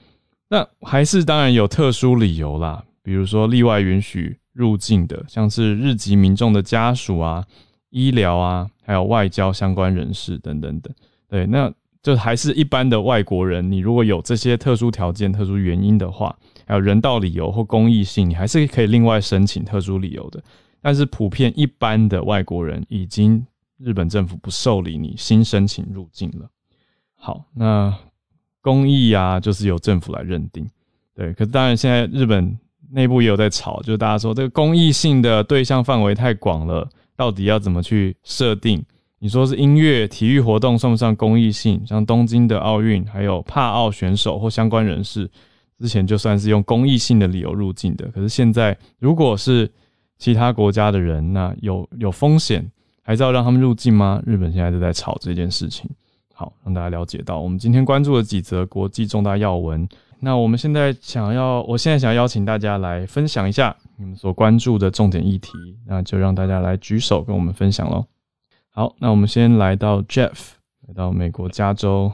[0.49, 7.45] 那还是当然有特殊理由啦，比如说例外允许入境的，像是日籍民众的家属啊。
[7.89, 10.93] 医疗啊，还有外交相关人士等等等，
[11.29, 11.73] 对，那
[12.03, 13.71] 就还是一般的外国人。
[13.71, 20.43] 你如果有这些特殊条件、特殊原因的话，还有人道理由或公益性，你还是可以另外申请特殊理由的。
[20.81, 23.45] 但是普遍一般的外国人，已经
[23.77, 26.49] 日本政府不受理你新申请入境了。
[27.15, 27.93] 好，那
[28.61, 30.69] 公益啊，就是由政府来认定。
[31.15, 32.57] 对，可是当然现在日本
[32.91, 36.87] 内部也有在吵，就是大家说这个公益性的对象范围太广了。
[37.17, 38.81] 到底要怎么去设定？
[39.19, 41.81] 你说是音乐、体育活动算不算公益性？
[41.85, 45.27] 像东京的奥运，还有帕奥选手或相关人士，
[45.79, 48.07] 之前就算是用公益性的理由入境的。
[48.11, 49.67] 可是现在，如果是
[50.19, 52.63] 其他国家的人，那有有风险，
[53.01, 54.21] 还是要让他们入境吗？
[54.23, 55.89] 日本现在都在吵这件事情。
[56.39, 59.89] 好，让大家了解到，我们今天关注了几则国际重大要闻。
[60.19, 65.53] 那我们现在想要，我现在想要邀请大家来分享一下你们所关注的重点议题，
[65.87, 68.05] 那就让大家来举手跟我们分享喽。
[68.69, 70.51] 好，那我们先来到 Jeff，
[70.87, 72.13] 来到美国加州，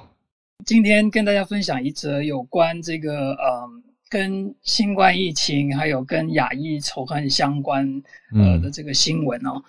[0.66, 3.70] 今天跟大家分享一则有关这个呃，
[4.10, 8.02] 跟新冠疫情还有跟亚裔仇恨相关
[8.34, 9.62] 呃的这个新闻哦，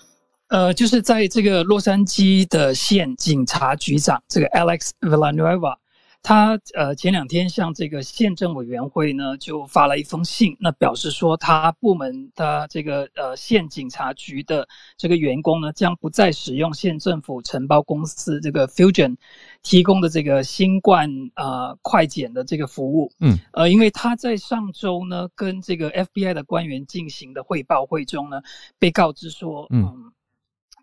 [0.54, 5.74] 呃，就是在这个洛杉矶的县警察局长这个 Alex Villanueva。
[6.22, 19.16] 他呃前两天向这个县政委员会呢就发了一封信，那表示说他部门的这个呃县警察局的这个员工呢将不再使用县政府承包公司这个 Fusion
[19.64, 23.10] 提供的这个新冠呃快检的这个服务。
[23.18, 28.40] 嗯，呃，因为他在上周呢跟这个 FBI 的官员进行的汇报会中呢
[28.78, 30.12] 被告知说，嗯。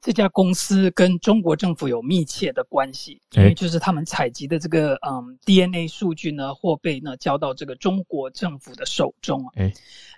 [0.01, 9.51] 这家公司跟中国政府有密切的关系，因为就是他们采集的这个嗯 DNA 数据呢，或被呢交到这个中国政府的手中啊。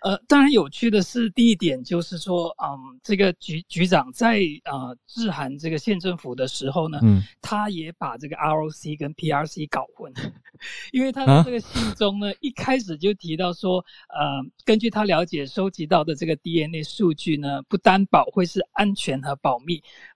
[0.01, 10.11] 呃，当然有趣的是，第一点就是说，嗯，这个局局长在呃致函这个县政府的时候呢，嗯，他也把这个 ROC 跟 PRC 搞混，
[10.91, 13.77] 因为他的这个信中呢，一开始就提到说，
[14.09, 19.72] 呃，根据他了解收集到的这个 DNA 数据呢，不担保会是安全和保密，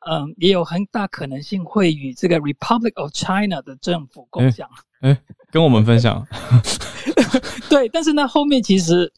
[0.09, 4.69] 嗯，也有很大可能性会与这个 Republic of China 的政府共享。
[4.99, 5.17] 哎，
[5.51, 6.27] 跟我们分享。
[7.69, 9.11] 对，但是呢，后面其实。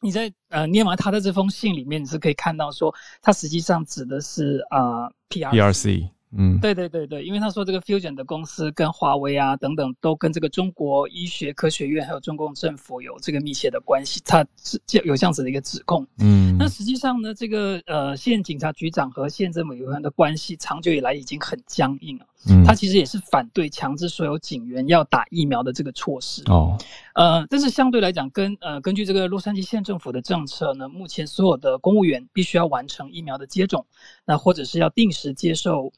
[0.00, 16.06] 你在呃念完他的这封信里面，你是可以看到说，他实际上指的是啊 P R C 嗯，对对对对，因为他说这个 Fusion 的公司跟华为啊等等都跟这个中国医学科学院还有中共政府有这个密切的关系，他是有这样子的一个指控。
[16.18, 22.26] 嗯，那实际上呢，这个呃县警察局长和县政委员的关系长久以来已经很僵硬了。
[22.50, 26.42] 嗯，他其实也是反对强制所有警员要打疫苗的这个措施。
[26.46, 26.76] 哦，
[27.14, 33.86] 呃，但是相对来讲，跟呃根据这个洛杉矶县政府的政策呢，目前所有的公务员必须要完成疫苗的接种，
[34.26, 35.90] 那或者是要定时接受。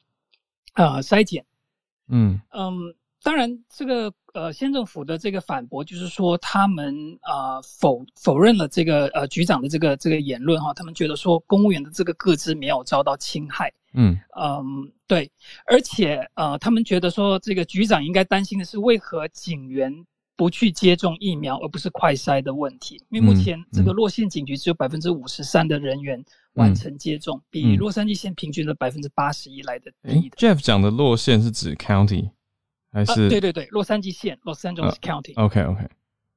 [0.80, 1.44] 呃，筛检，
[2.08, 2.72] 嗯嗯，
[3.22, 15.30] 当然，这个呃，县政府的这个反驳就是说，他们啊否否认了这个呃局长的这个这个言论哈，他们觉得说公务员的这个个资没有遭到侵害，嗯嗯，对，
[15.66, 20.06] 而且呃，他们觉得说这个局长应该担心的是为何警员。
[20.36, 22.96] 不去接种疫苗，而不是快筛的问题。
[23.10, 30.36] 因为目前这个洛县警局只有百分之五十三的人员完成接种，比洛杉矶县平均的百分之八十一来的低的。
[30.36, 32.30] Jeff 讲的洛县是指 county
[32.90, 33.28] 还是？
[33.28, 35.32] 对对对，洛杉矶县 （Los Angeles County）。
[35.36, 35.88] OK OK。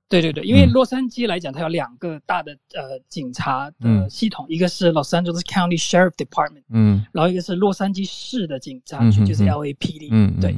[0.10, 10.10] 对对对，因为洛杉矶来讲，它有两个大的呃警察的系统，一个是 Los Angeles County Sheriff Department，嗯，然后一个是洛杉矶市的警察局，就是 LAPD。
[10.12, 10.56] 嗯，对。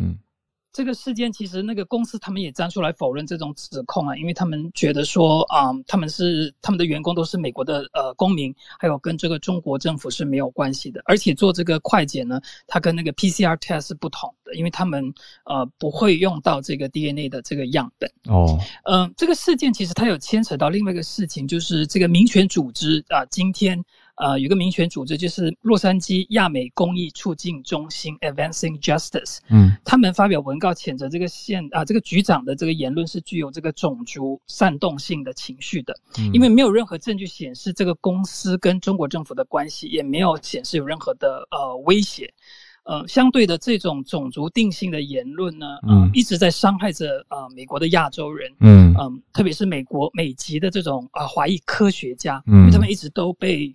[0.75, 11.01] 这个事件其实那个公司他们也站出来否认这种指控啊，因为他们觉得说啊，他们是他们的员工都是美国的呃公民，还有跟这个中国政府是没有关系的。
[11.05, 15.13] 而且做这个快检呢，它跟那个 PCR test 是不同的，因为他们
[15.45, 18.11] 呃不会用到这个 DNA 的这个样本。
[18.25, 23.81] 哦，嗯，这个事件其实它有牵扯到另外一个事情，就是这个民权组织啊，今天。
[24.15, 29.39] 呃，有个民权组织，就是洛杉矶亚美公益促进中心 （Advancing Justice）。
[29.49, 35.93] 嗯，他们发表文告谴责这个县啊，这个局长的这个言论是具有这个种族煽动性的情绪的，
[36.31, 42.33] 因为没有任何证据显示这个公司跟中国政府的关系，也没有显示有任何的呃威胁。
[42.85, 53.73] 呃，相对的这种种族定性的言论呢，嗯，一直在伤害着呃美国的亚洲人，嗯嗯，特别是美国美籍的这种啊华裔科学家，嗯，因为他们一直都被。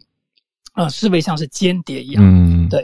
[0.81, 2.25] 啊，视为像是间谍一样。
[2.25, 2.81] 嗯，对，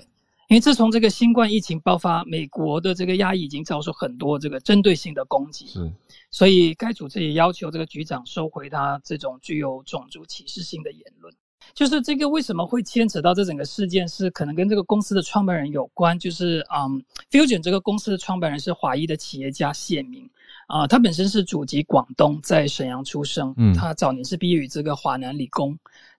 [0.48, 5.66] 因为自从这个新冠疫情爆发，美国的这个压抑已经遭受很多这个针对性的攻击。
[5.66, 5.90] 是，
[6.30, 11.32] 所以该组织也要求这个局长收回他这种具有种族歧视性的言论。
[11.74, 16.18] 就是这个为什么会牵扯到这整个事件，是可能跟这个公司的创办人有关。
[16.18, 20.28] 就是嗯，Fusion 这个公司的创办人是华裔的企业家谢明
[20.68, 23.54] 啊，他本身是祖籍广东，在沈阳出生。
[23.56, 25.76] 嗯，他早年是毕业于这个华南理工。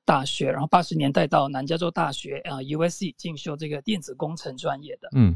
[0.07, 5.09] 大学，然后八十年代到南加州大学啊 USC 进修这个电子工程专业的。
[5.11, 5.35] 嗯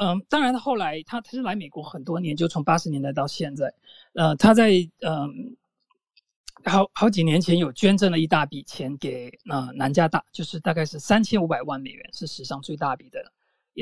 [0.00, 3.74] 嗯，当然后来他他是来美国很多年，就从八十年代到现在。
[4.12, 5.56] 呃，他在嗯
[6.64, 13.20] 好好几年前有捐赠了一大笔钱给呃南加大，就是大概是三千五百万美元，是史上最大笔的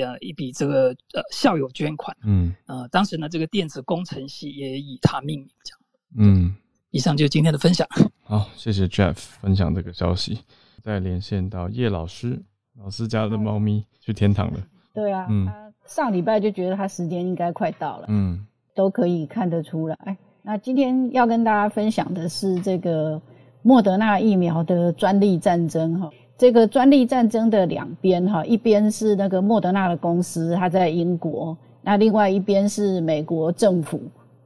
[0.03, 2.16] 呃一笔这个呃校友捐款。
[2.24, 5.81] 嗯呃，当时呢这个电子工程系也以他命名，这样。
[6.16, 6.57] 嗯。
[6.90, 7.87] 以上就是今天的分享。
[8.24, 10.40] 好，谢谢 Jeff 分享这个消息。
[10.83, 12.40] 再连线到叶老师，
[12.83, 14.61] 老师家的猫咪去天堂了。
[14.92, 15.48] 对啊，嗯，
[15.87, 20.16] 上礼拜就觉得他时间应该快到了，嗯，都可以看得出来。
[20.42, 23.20] 那今天要跟大家分享的是这个
[23.62, 26.11] 莫德纳疫苗的专利战争哈。
[26.38, 34.00] 这个专利战争的两边哈，一边是那个莫德纳的公司，它在英国；那另外一边是美国政府，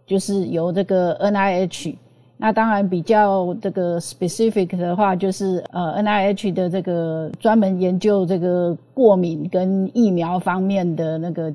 [0.05, 1.95] 就是由这个 NIH。
[2.45, 11.51] 那当然比较这个 specific 的话，就是呃 N I H 的这个专门研究这个过敏跟疫苗方面的那个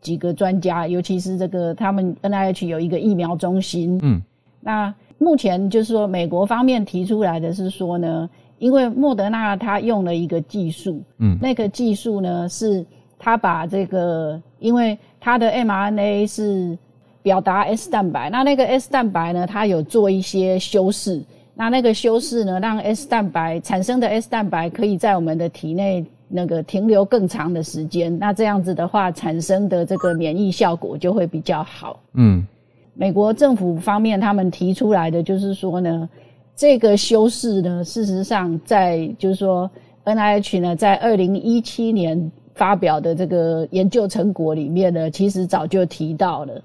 [0.00, 4.00] 几个专家，尤其是这个他们 N I H 有一个疫苗中心。
[4.02, 4.22] 嗯，
[4.62, 8.26] 那目前就是说美国方面提出来的是说呢，
[8.58, 12.82] 因为莫德纳它用了一个技术，嗯，那个技术呢是
[13.18, 16.78] 它把这个，因为它的 m R N A 是。
[17.24, 19.46] 表达 S 蛋白，那那个 S 蛋白呢？
[19.46, 21.22] 它有做一些修饰，
[21.54, 31.98] 那那个修饰呢，让 S 蛋白产生的 S 蛋白可以在我们的体内那个停留更长的时间，那这样子的话，产生的这个免疫效果就会比较好。
[32.12, 32.46] 嗯，
[32.92, 36.06] 美国政府方面他们提出来的就是说呢，
[36.54, 39.70] 这个修饰呢，事实上在就是说
[40.04, 46.62] NIH 呢，在二零一七年发表的这个研究成果里面呢，其实早就提到了。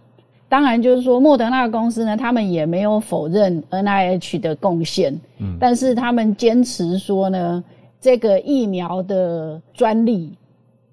[0.50, 7.64] 当然，就是说莫德纳公司呢，他们也没有否认 N I H 的贡献，嗯，但是他们坚持说呢，
[8.02, 10.34] 这个疫苗的专利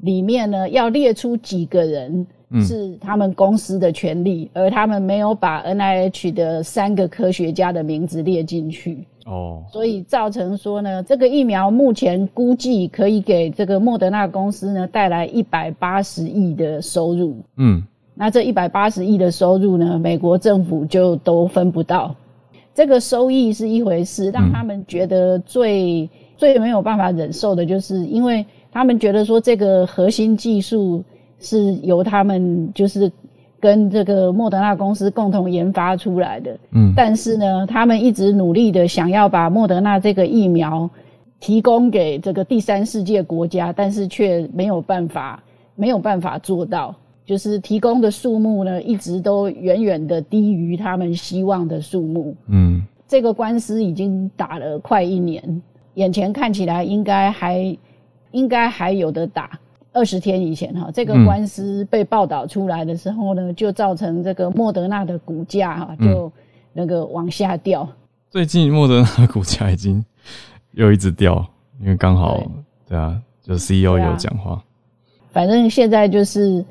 [0.03, 2.27] 里面呢，要列出几个人
[2.61, 9.07] 是他们公司的权利，而他们没有把 N I H 的三个科学家的名字列进去。
[9.25, 17.37] 哦，所以造成说呢，这个疫苗目前估计可以给这个莫德纳公司呢带来一百八十亿的收入。
[17.57, 17.83] 嗯，
[18.19, 22.15] 那这一百八十亿的收入呢，美国政府就都分不到。
[22.75, 31.05] 这个收益是一回事，让他们觉得最最没有办法忍受的就是，因为他们觉得说这个核心技术
[31.39, 33.13] 是由他们就是
[33.61, 40.89] 跟这个莫德纳公司共同研发出来的，嗯，但是呢，他们一直努力的想要把莫德纳这个疫苗
[41.39, 45.43] 提供给这个第三世界国家，但是却没有办法
[45.75, 46.95] 没有办法做到。
[47.27, 52.37] 就是提供的数目呢，一直都远远的低于他们希望的数目。
[52.47, 55.63] 嗯，这个官司已经打了快一年，
[55.95, 57.77] 眼前看起来应该还
[58.31, 59.59] 应该还有的打。
[59.93, 66.31] 二十天以前哈，这个官司被报道出来的时候呢，就造成这个莫德纳的股价哈就
[66.73, 67.89] 那个往下掉。
[68.31, 70.05] 最近莫德纳的股价已经
[70.73, 71.45] 又一直掉，
[71.81, 72.41] 因为刚好
[72.87, 74.63] 对啊，就 CEO 有讲话。
[75.33, 76.65] 反正现在就是。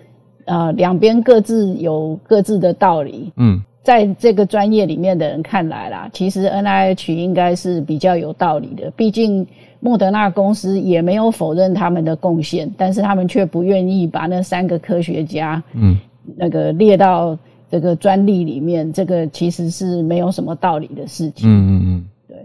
[0.45, 3.31] 呃，两边各自有各自的道理。
[3.37, 8.91] 嗯，在这个专业里面的人看来啦，其实 N I H 应该是比较有道理的。
[8.91, 9.45] 毕竟
[9.79, 15.97] 莫德纳公司也没有否认他们的贡献，但是他们却不愿意把那三个科学家，嗯，
[16.35, 17.37] 那个列到
[17.69, 18.91] 这个专利里面。
[18.91, 21.49] 这个其实是没有什么道理的事情。
[21.49, 22.37] 嗯嗯嗯，对。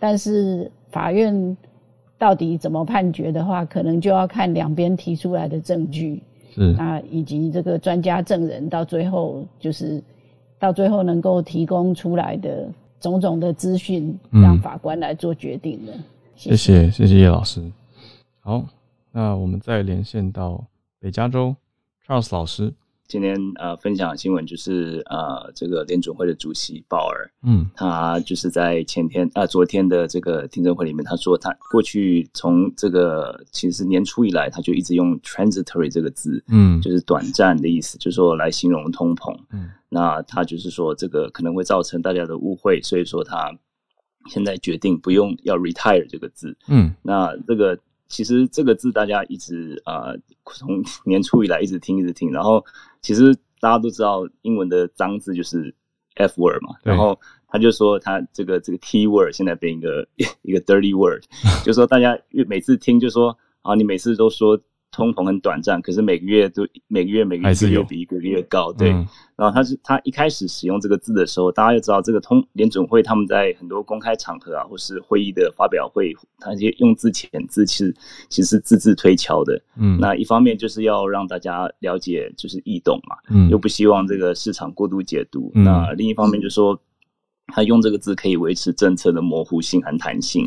[0.00, 1.56] 但是法院
[2.18, 6.22] 到底怎么判决的话，可能就要看两边提出来的证据。
[6.76, 10.02] 那以及这个专家证人到最后就是
[10.58, 12.68] 到最后能够提供出来的
[13.00, 15.92] 种种的资讯，让法官来做决定的。
[16.34, 17.62] 谢谢谢谢叶老师。
[18.40, 18.64] 好，
[19.12, 20.64] 那我们再连线到
[21.00, 21.54] 北加州
[22.06, 22.72] Charles 老师。
[23.08, 43.50] 今天呃，分享新闻就是呃，这个联准会的主席鲍尔，嗯，他就是在前天啊，昨天的这个听证会里面，他说他过去从这个其实年初以来，他就一直用 transitory 这个字，嗯，就是短暂的意思，就是说来形容通膨，嗯，那他就是说这个可能会造成大家的误会，所以说他
[44.26, 47.78] 现在决定不用要 retire 这个字，嗯，那这个
[48.08, 50.12] 其实这个字大家一直啊，
[50.44, 52.64] 从年初以来一直听一直听，然后。
[53.00, 55.72] 其实大家都知道，英文的脏字就是
[56.16, 60.06] F word 嘛，然后他就说他这个这个 T word 现在变一个
[60.42, 61.22] 一个 dirty word，
[61.64, 64.60] 就说大家越每次听就说啊，你每次都说。
[64.98, 68.90] 通膨很短暂，可是每个月都每个月每个月比一个月高，对。
[69.36, 77.94] 然后他是他一开始使用这个字的时候，大家就知道这个通联准会他们在很多公开场合啊，或是会议的发表会，他这些用字遣字其实
[78.28, 79.62] 其实字字推敲的。
[79.76, 85.52] 嗯，那一方面就是要让大家了解就是易懂嘛，嗯，又不希望这个市场过度解读。
[85.54, 86.76] 那另一方面就说。
[87.50, 90.46] 他用这个字可以维持政策的模糊性和弹性。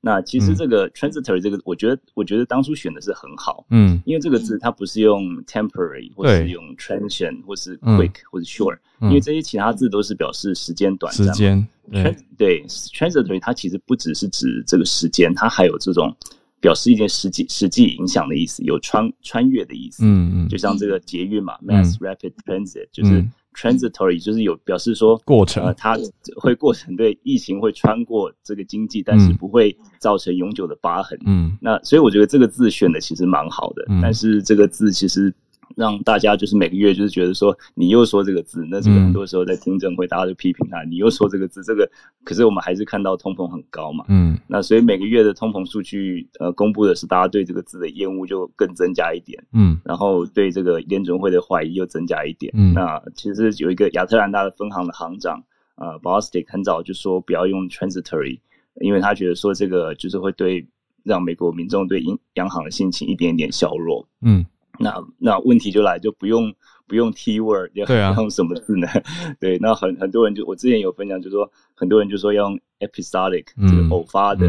[0.00, 3.66] 那其实这个 transitory 这个，我觉得我觉得当初选的是很好。
[3.70, 11.26] 嗯，因为这个字它不是用 temporary，或是用 transient，或是 quick，或是 short，因为这些其他字都是表示时间短暂。
[11.26, 11.68] 时间
[12.36, 16.14] 对 transitory 它其实不只是指这个时间，它还有这种
[16.60, 20.04] 表示一件实际实际影响的意思，有穿穿越的意思。
[20.04, 23.24] 嗯嗯，就像这个捷运嘛，mass rapid transit 就是。
[23.58, 25.98] Transitory 就是有表示说过程，呃，它
[26.36, 31.18] 会过程对疫情会穿过这个经济，但是不会造成永久的疤痕。
[31.26, 35.34] 嗯，那所以我觉得这个字选的其实蛮好的，但是这个字其实。
[35.78, 41.88] 让大家就是每个月就是觉得说你又说这个字，那这个很多时候在听证会大家就批评他，你又说这个字，这个
[42.24, 55.40] 可是我们还是看到通膨很高嘛，嗯，那所以每个月的通膨数据呃公布的是大家对这个字的厌恶就更增加一点，嗯，然后对这个联准会的怀疑又增加一点，嗯，那其实有一个亚特兰大的分行的行长
[55.76, 58.40] 呃 b o s t i c 很早就说不要用 transitory，
[58.80, 60.66] 因为他觉得说这个就是会对
[61.04, 64.44] 让美国民众对银央行的心情一点点削弱，嗯。
[64.78, 66.52] 那那问题就来，就不用
[66.86, 68.88] 不用 T word，要用什么字呢？
[69.40, 74.46] 对，那很很多人就我之前有分享，就说很多人就说要用 episodic，这个偶发的，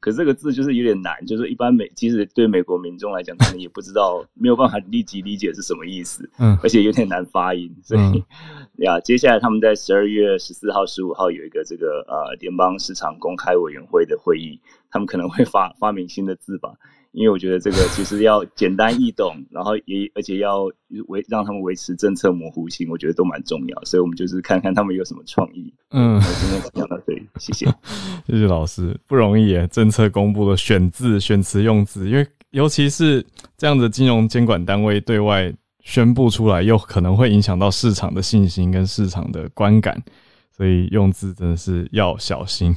[0.00, 8.24] 可是这个字就是有点难，就是一般美，其实对美国民众来讲，可能也不知道，没有办法立即理解是什么意思， 嗯，而且有点难发音，所以
[8.82, 14.60] 呀，接下来他们在十二月十四号、十五号有一个这个呃联邦市场公开委员会的会议，
[14.90, 16.72] 他们可能会发发明新的字吧。
[17.12, 20.64] 因为我觉得这个其实要简单易懂，然后也而且要
[21.08, 23.84] 维让他们维持政策模糊性，我觉得都蛮重要。
[23.84, 25.72] 所以我们就是看看他们有什么创意。
[25.90, 27.66] 嗯，今天讲到这里，谢谢，
[28.26, 29.68] 谢谢老师，不容易耶。
[29.68, 33.24] 政策公布的选字、选词、用字，因为尤其是
[33.58, 40.02] 这样的金融监管单位对外宣布出来，又可能会影响到市场的信心跟市场的观感，
[40.50, 42.74] 所以用字真的是要小心。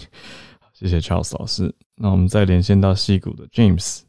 [0.73, 1.73] 谢谢 Charles 老师。
[1.95, 4.01] 那我们再连线到戏谷的 James。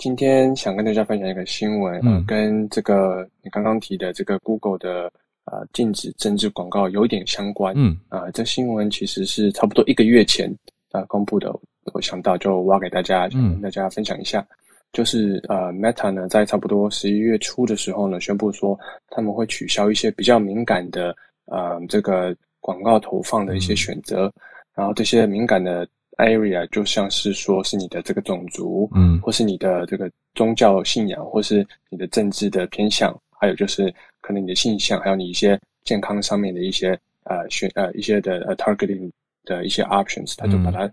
[0.00, 5.12] 今天想跟大家分享一个新闻，嗯，跟这个你刚刚提的这个 Google 的
[5.44, 10.50] 呃禁止政治广告有一点相关，嗯，啊，这新闻其实是差不多一个月前
[10.90, 11.54] 啊公布的，
[11.92, 14.42] 我想到就挖给大家，跟大家分享一下，
[14.90, 18.80] 就是呃 Meta 呢在差不多十一月初的时候呢宣布说
[19.10, 24.32] 他们会取消一些比较敏感的呃这个广告投放的一些选择，
[24.74, 25.86] 然后这些敏感的。
[26.20, 39.10] Area 就像是说是你的这个种族，嗯，或是你的这个宗教信仰，或是你的政治的偏向，还有就是可能你的性向，还有你一些健康上面的一些呃选呃一些的呃 targeting
[39.44, 40.90] 的一些 options，他就把它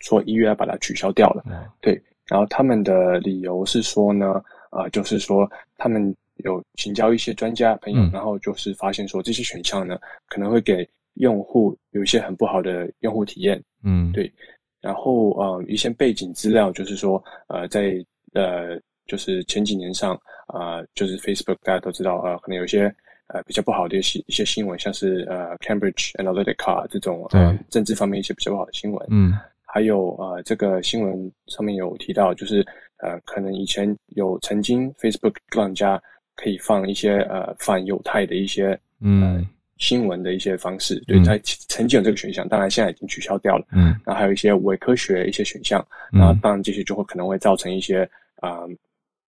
[0.00, 1.42] 说一月要把它取消掉了。
[1.80, 6.14] 对，然后他们的理由是说呢，啊，就是说他们
[6.44, 9.98] 有请教一些专家朋友，然后就是发现说这些选项呢
[10.28, 13.60] 可能会给用户有一些很不好的用户体验。
[13.82, 14.30] 嗯，对。
[14.80, 17.94] 然后呃，一些背景资料就是说，呃，在
[18.32, 20.14] 呃，就是前几年上
[20.46, 22.84] 啊，就是 Facebook 大家都知道呃，可能有一些
[23.26, 29.06] 呃比较不好的一些一些新闻，像是呃 Cambridge Analytica 这种呃政治方面一些比较不好的新闻。
[29.10, 29.32] 嗯，
[29.64, 32.64] 还有呃，这个新闻上面有提到，就是
[32.98, 36.00] 呃，可能以前有曾经 Facebook 让人家
[36.36, 39.44] 可以放一些呃反犹太的一些嗯。
[39.78, 43.64] 新闻的一些方式，对，它曾经有这个选项，当然现在已经取消掉了。
[43.72, 48.60] 嗯，然后还有一些伪科学一些选项，然后当然这些就会可能会造成一些啊，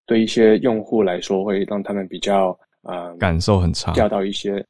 [0.06, 4.64] 对一些用户来说会让他们比较啊感受很差，掉到一些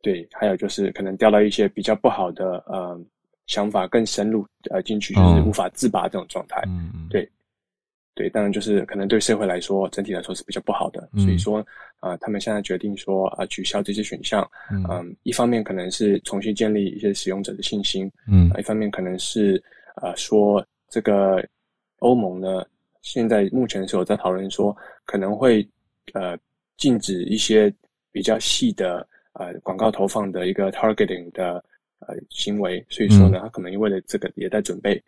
[0.00, 2.98] 对，还有就是可能掉到一些比较不好的呃
[3.46, 6.62] 想法更深入呃进去，就是无法自拔这种状态。
[6.66, 7.28] 嗯嗯，对。
[8.20, 11.08] 对，当然就是可能对社会来说，整体来说是比较不好的。
[11.14, 11.66] 所以说，
[12.00, 14.46] 啊，他们现在决定说，啊，取消这些选项。
[14.70, 18.12] 嗯，一方面可能是重新建立一些使用者的信心。
[18.30, 19.62] 嗯，一方面可能是，
[19.94, 21.42] 啊，说这个
[22.00, 22.62] 欧盟呢，
[23.00, 25.66] 现在目前是有在讨论说，可能会
[26.12, 26.36] 呃
[26.76, 27.72] 禁止一些
[28.12, 31.64] 比较细的呃广告投放的一个 targeting 的
[32.00, 32.84] 呃行为。
[32.90, 35.02] 所以说呢，他可能因为了这个也在准备。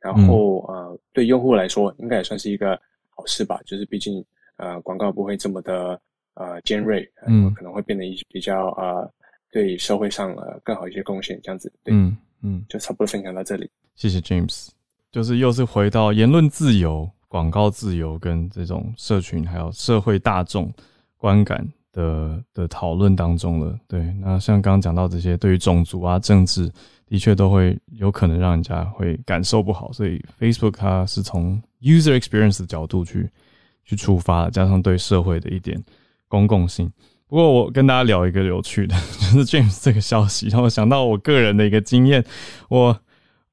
[0.00, 2.80] 然后呃，对用户来说，应该也算是一个
[3.10, 3.60] 好事吧。
[3.64, 4.24] 就是毕竟
[4.56, 6.00] 呃，广告不会这么的
[6.34, 9.12] 呃尖锐，嗯，可能会变得一比较呃，
[9.50, 11.72] 对社会上呃更好一些贡献这样子。
[11.82, 13.70] 对嗯嗯，就差不多分享到这里。
[13.94, 14.68] 谢谢 James。
[15.10, 20.72] 就是又是回到言论自由、广告自由跟这种社群还有社会大众
[21.16, 21.66] 观感
[21.98, 23.76] 的的讨论当中了。
[23.88, 26.70] 对，那像刚刚讲到这些，对于种族啊、政治。
[27.10, 33.26] 的确都会有可能让人家会感受不好，所以 Facebook 它是从 user experience 的角度去
[33.82, 35.82] 去出发，加上对社会的一点
[36.28, 36.92] 公共性。
[37.26, 38.94] 不过我跟大家聊一个有趣的，
[39.32, 42.22] 就是 James 这个消息，让我想到我个人的一个经验，
[42.68, 43.00] 我。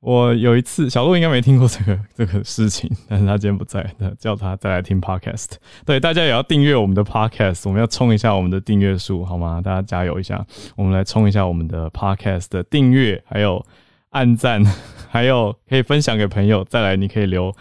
[0.06, 5.54] 我有一次，小鹿应该没听过这个 这个事情，但是他今天不在，那叫他再来听 podcast。
[5.84, 9.60] 对，大家也要订阅我们的 podcast，我们要冲一下我们的订阅数，好吗？
[9.60, 10.46] 大家加油一下，
[10.76, 13.66] 我们来冲一下我们的 podcast 的订阅，还有
[14.12, 14.64] 按赞，
[15.10, 16.64] 还有可以分享给朋友。
[16.66, 17.52] 再来，你可以留。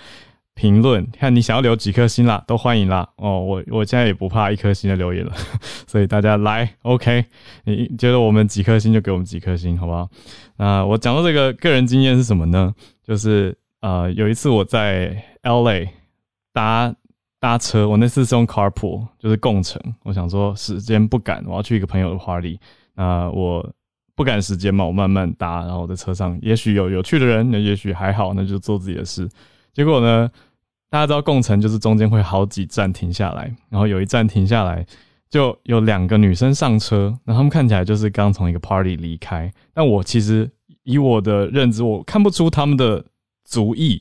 [0.55, 3.41] 评论看你想要留几颗星啦，都欢迎啦哦！
[3.41, 5.33] 我我现在也不怕一颗星的留言了，
[5.87, 7.25] 所以大家来 OK，
[7.65, 10.09] 你觉得我们几颗星就给我们几颗星，好不好？
[10.57, 12.73] 那我讲到这个个人经验是什么呢？
[13.03, 15.89] 就是呃有一次我在 LA
[16.53, 16.95] 搭
[17.41, 19.83] 搭车，我那次是用 carpool，就是共乘。
[20.05, 22.61] 我想说时间不赶，我要去一个朋友的花里，
[22.95, 23.69] 那我
[24.15, 29.29] 不赶时间嘛，我慢慢搭，然后我在车上，也许有有趣的人，那也许还好，那就做自己的事。
[29.75, 30.31] 结果呢？
[30.89, 34.87] 大家知道共乘就是中间会好几站停下来，然后有一站停下来，
[35.29, 39.53] 就有两个女生上车，然后她们看起来就是刚从一个 party 离开。
[39.73, 40.49] 但我其实
[40.85, 43.05] 以我的认知，我看不出他们的
[43.45, 44.01] 族裔。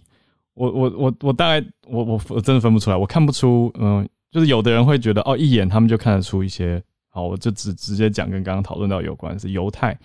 [0.53, 3.73] 我我我我大概我我我真的分不出来，我看不出。
[3.79, 6.79] 嗯，就是有的人会觉得哦，一眼他们就看得出一些。
[7.09, 9.97] 好，我就直直接讲跟刚刚讨论到有关是犹太。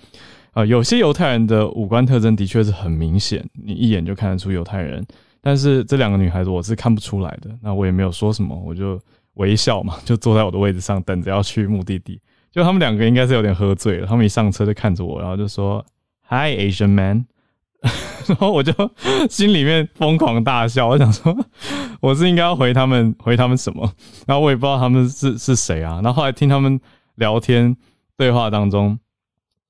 [0.53, 5.07] 啊，有些犹太人的五官特征的确是很明显，你一眼就看得出犹太人。
[5.41, 9.01] 但是这两个女孩子我是看不出来的，那我也没有说什么，我就
[9.35, 12.21] 微笑嘛， 就坐在我的位置上等着要去目的地。
[12.51, 15.85] 就他们两个应该是有点喝醉了，他们一上车就看着我，然后就说
[16.29, 17.27] “Hi Asian man”，
[18.27, 18.73] 然后我就
[19.31, 21.37] 心里面疯狂大笑，我想说
[22.01, 23.93] 我是应该要回他们回他们什么，
[24.27, 26.01] 然后我也不知道他们是是谁啊。
[26.03, 26.81] 然后后来听他们
[27.17, 27.77] 聊天
[28.17, 28.99] 对话当中。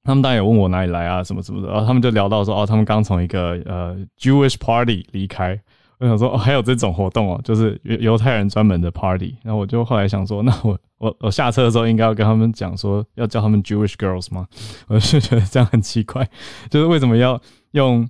[0.09, 5.61] 他们当然也问我哪里来啊，什么什么的，然后他们就聊到说，哦，他们刚从一个呃 Jewish party 离开。
[5.99, 9.37] 我想说，哦，还有这种活动哦，就是犹犹太人专门的 party。
[9.43, 14.47] 然后我就后来想说， 那我我我下车的时候应该要跟他们讲说，要叫他们 Jewish girls 吗？
[14.89, 16.27] 我是觉得这样很奇怪，
[16.71, 17.39] 就是为什么要
[17.73, 18.09] 用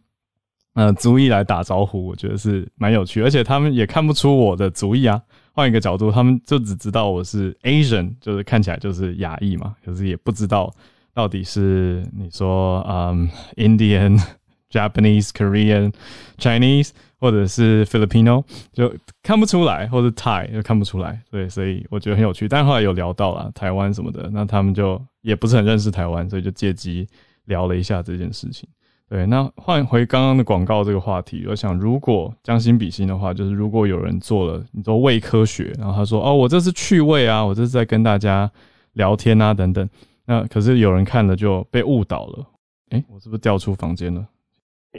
[0.74, 5.20] 呃族裔来打招呼，我觉得是蛮有趣，而且他们也看不出我的族裔啊。
[5.52, 10.72] 换一个角度，他们就只知道我是 Asian，就是看起来就是亚裔嘛，可是也不知道
[11.18, 14.24] 到底是你说嗯 Indian、
[14.70, 15.92] Japanese、Korean、
[16.38, 21.20] Chinese 或者是 Filipino，就看不出来，或者 Thai 又看不出来。
[21.28, 22.46] 对，所以我觉得很有趣。
[22.48, 27.04] 但后来有聊到了台湾什么的，那他们就也不是很认识台湾，所以就借机
[27.46, 28.68] 聊了一下这件事情。
[29.08, 38.48] 对，那换回刚刚的广告这个话题，我想如果将心比心的话，就是如果有人做了你说伪科学，然后他说哦，我这是趣味啊，我这是在跟大家
[38.92, 39.88] 聊天啊等等，
[40.28, 42.46] 那可是有人看了就被误导了。
[42.90, 44.22] 哎，我是不是掉出房间了？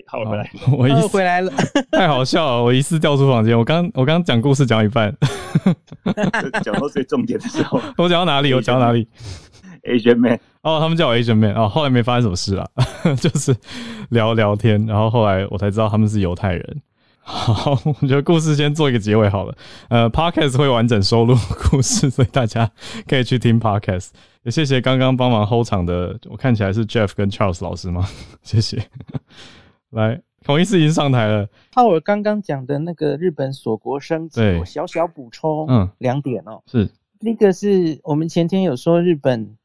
[0.08, 1.52] 好回来， 我一回来了，
[1.92, 3.58] 太好笑了，我一次掉出房间。
[3.58, 5.16] 我刚我刚讲故事讲一半，
[6.64, 8.54] 讲到最重点的时候，我讲到哪里？
[8.56, 9.08] 我讲到哪里
[9.84, 12.68] ？Asian man，哦，他们叫我 Asian man，哦，后来没发生什么事啊，
[13.22, 13.56] 就是
[14.10, 16.82] 聊聊天，然后后来我才知道他们是犹太人。
[17.22, 19.56] 好，我觉得故事先做一个结尾好了。
[19.90, 21.36] 呃，Podcast 会完整收录
[21.70, 22.72] 故事，所以大家
[23.08, 24.10] 可以去听 Podcast。
[24.44, 28.08] 也谢谢刚刚帮忙 hold 场的，我看起来是 Jeff 跟 Charles 老师吗？
[28.42, 28.82] 谢谢。
[29.92, 31.48] 来，孔医师已经上台了。
[31.74, 36.90] 浩尔刚刚讲的那个日本锁国升级，我小小补充，嗯，两点哦，是，
[37.20, 39.56] 那个是我们前天有说日本。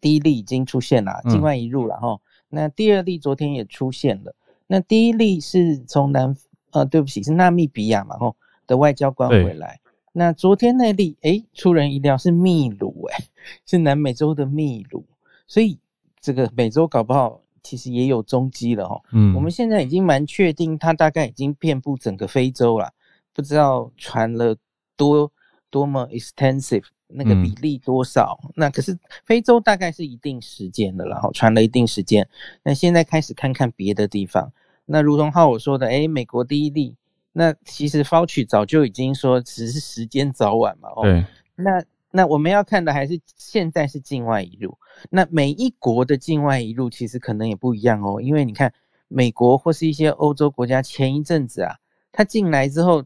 [0.00, 2.20] 第一例已经出现了，境外移入了哈。
[2.50, 4.32] 那第二例昨天也出现了。
[4.68, 6.32] 那第一例是从南
[6.70, 9.80] 呃，对不起，是纳米比亚嘛吼的外交官回来。
[10.12, 13.24] 那昨天那例，哎，出人意料是秘鲁，哎，
[13.64, 15.04] 是南美洲的秘鲁。
[15.46, 15.78] 所以
[16.20, 19.00] 这个美洲搞不好其实也有踪迹了哈。
[19.12, 22.92] 嗯，我们现在已经蛮确定，它大概已经遍布整个非洲了，
[23.32, 24.56] 不知道传了
[24.96, 25.30] 多
[25.70, 26.84] 多么 extensive。
[27.10, 28.38] 那个比例多少？
[28.54, 32.28] 那可是非洲大概是一定时间的，然后传了一定时间。
[32.62, 34.52] 那现在开始看看别的地方。
[34.90, 36.96] 那如同浩我说的，哎，美国第一例。
[37.32, 40.88] 那其实 Fauci 早就已经说，只是时间早晚嘛。
[40.96, 41.24] 哦，对。
[41.54, 44.76] 那那我们要看的还是现在是境外一路。
[45.10, 48.72] 那每一国的境外一路其实可能也不一样哦，因为你看
[49.06, 51.76] 美国或是一些欧洲国家，前一阵子啊，
[52.10, 53.04] 他进来之后，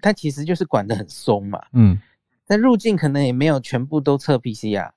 [0.00, 1.60] 他其实就是管得很松嘛。
[1.72, 2.00] 嗯。
[2.46, 4.90] 那入境可能也没有全部都测 PCR，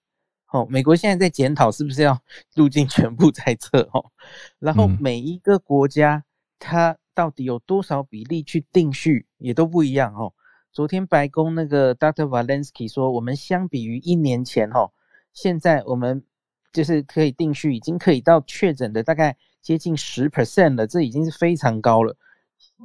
[0.52, 2.22] 哦，美国现在在检讨是不是要
[2.56, 4.06] 入境全部在测哦，
[4.60, 6.24] 然后每一个国家
[6.60, 10.34] 它到底有多少比例去定序也都不一样哦。
[10.72, 12.26] 昨天白宫那个 Dr.
[12.26, 14.92] Valensky 说，我们相比于一年前哦，
[15.34, 16.24] 现在我们
[16.72, 22.16] 就是可以定序，已经可以到确诊的大概接近十 percent 了，这已经是非常高了，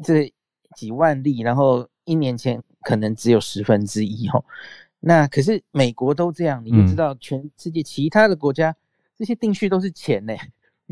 [0.03, 0.33] 这
[0.77, 2.63] 几万例，然后一年前。
[2.85, 4.45] 可能只有十分之一哦，
[4.99, 8.75] 那可是美国都这样，你就知道全世界其他的国家
[9.17, 10.35] 这些定序都是钱呢，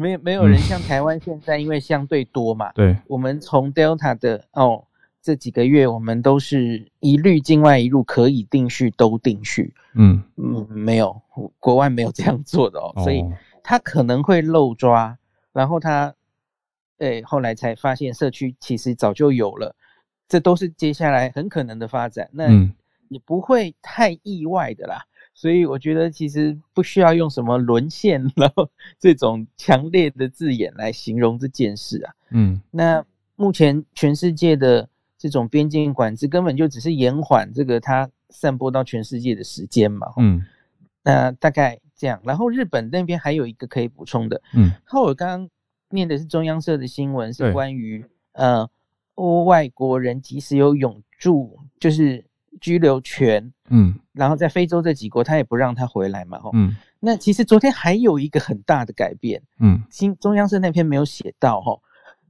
[0.01, 4.83] 没有没有人像台湾现在，因为相对多嘛，对，我们从 Delta 的哦
[5.21, 10.23] 这几个月，我们都是一律境外一路可以定序都定序，嗯。
[10.37, 11.21] 嗯，没有
[11.59, 13.23] 国外没有这样做的哦，所以
[13.63, 15.19] 他可能会漏抓，
[15.53, 16.15] 然后他
[16.99, 19.77] 诶后来才发现社区其实早就有了。
[20.27, 22.49] 这都是接下来很可能的发展，那
[23.09, 25.03] 也不会太意外的啦。
[25.41, 28.69] 所以我觉得其实不需要用什么沦陷 然后
[28.99, 32.13] 这种强烈的字眼来形容这件事啊。
[32.33, 33.03] 嗯，那
[33.37, 34.87] 目前全世界的
[35.17, 40.09] 这种边境管制根本就只是延缓这个它散播到全世界的时间嘛。
[40.19, 40.45] 嗯，
[41.03, 42.21] 那大概这样。
[42.23, 45.49] 然后日本那边还有一个可以补充的，嗯，后我刚刚
[45.89, 48.69] 念的是中央社的新闻，是关于呃。
[49.45, 52.25] 外国人即使有永住，就是
[52.59, 61.83] 居留权，嗯，然后在非洲这几国，他也不让他回来嘛，吼，嗯，那其实昨天还有一个很大的改变，嗯，新中央社那篇没有写到，吼，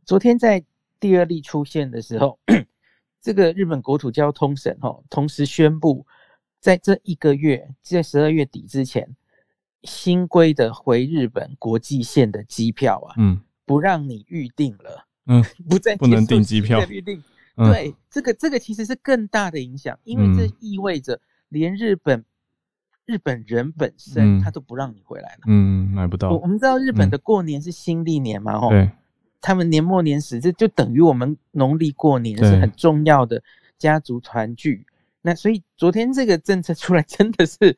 [0.05, 0.63] 昨天在
[1.01, 2.39] 第二例出现的时候，
[3.21, 6.07] 这个日本国土交通省，吼，同时宣布，
[6.61, 9.17] 在这一个月，在十二月底之前，
[9.83, 15.07] 新规的回日本国际线的机票啊，嗯，不让你预定了。
[15.27, 17.23] 嗯， 不再不能订机票，预定。
[17.57, 21.21] 对，这个这个其实是更大的影响，因为这意味着
[21.51, 22.25] 连日本
[23.05, 25.41] 日本人本身他都不让你回来了。
[25.47, 26.31] 嗯，买不到。
[26.31, 28.91] 我我们知道日本的过年是新历年嘛，吼，对，
[29.43, 33.43] 他们年末年始，这就等于我们农历过年是很重要的
[33.77, 34.87] 家族团聚。
[35.23, 37.77] 那所以昨天这个政策出来，真的是。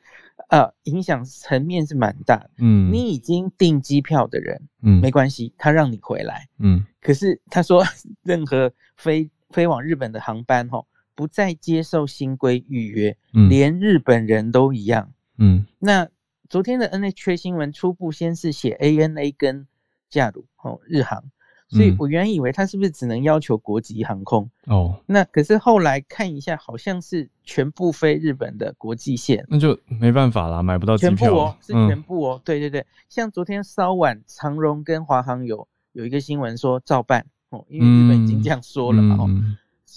[0.48, 2.46] 呃，影响层面是蛮大。
[2.58, 6.46] 嗯，你已经订机票的人，嗯，没关系，他让你回来。
[6.58, 7.82] 嗯，可是他说，
[8.22, 13.16] 任何飞飞往日本的航班，哈，不再接受新规预约，
[13.48, 15.12] 连日本人都一样。
[15.38, 16.08] 嗯，那
[16.48, 19.66] 昨天的 NHK 新闻初步先是写 ANA 跟
[20.08, 21.24] 架鲁哦日航。
[21.68, 25.00] 所以我原来以为他是不是只能要求国际航空哦？
[25.06, 32.42] 那可是后来看一下，好像是全部飞日本的国际线，那就没办法啦，买不到机票哦，是全部哦。
[32.44, 39.30] 对对对，像昨天稍晚，长荣跟华航有有一个新闻说照办哦，因为日本已经这样说了嘛哦，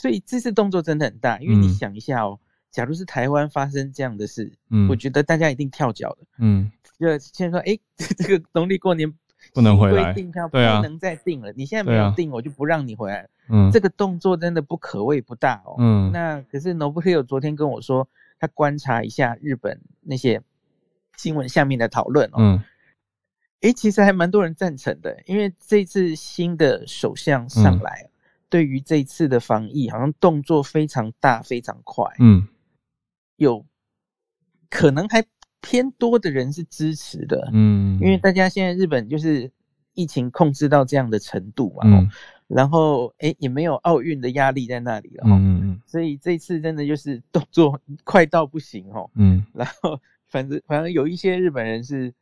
[0.06, 2.39] 所以这次动作真的很大，因为你想一下哦，
[2.70, 9.12] 假如是台湾发生这样的事，嗯，我觉得大家一定跳脚的，嗯，就先说哎， 这个农历过年。
[9.53, 11.51] 不能回来，订票不能再定了。
[11.53, 13.28] 你现在没有定，我就不让你回来。
[13.47, 15.76] 嗯，这个动作真的不可谓不大哦。
[15.78, 18.08] 嗯，那可是 Nobuhiro 昨天跟我说，
[18.39, 20.41] 他观察一下日本那些
[21.16, 22.38] 新闻下面的讨论哦。
[22.38, 22.64] 嗯，
[23.62, 28.10] 哎，其实还蛮多人赞成的，因为这次新的首相上来，
[28.56, 32.06] 对于这次的防疫好像动作非常大、非常快。
[32.20, 32.47] 嗯，
[33.36, 33.66] 有
[34.70, 35.26] 可能还。
[35.62, 39.51] 偏多的人是支持的，嗯，因为大家现在日本就是
[39.95, 42.08] 疫情控制到这样的程度嘛，嗯，
[42.47, 52.14] 然后哎也没有奥运的压力在那里了，嗯嗯，所以这次真的就是动作快到不行哦，嗯， 然后反正反正有一些日本人是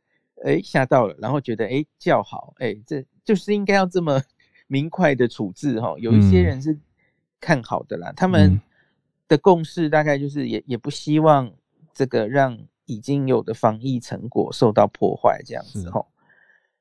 [0.42, 4.22] 哎吓到了，然后觉得哎叫好，哎这就是应该要这么
[4.66, 6.78] 明快的处置哈，有一些人是
[7.40, 8.60] 看好的啦，他们
[9.28, 11.50] 的共识大概就是也也不希望
[11.92, 12.58] 这个让。
[12.86, 16.06] 已经有的防疫成果受到破坏，这样子吼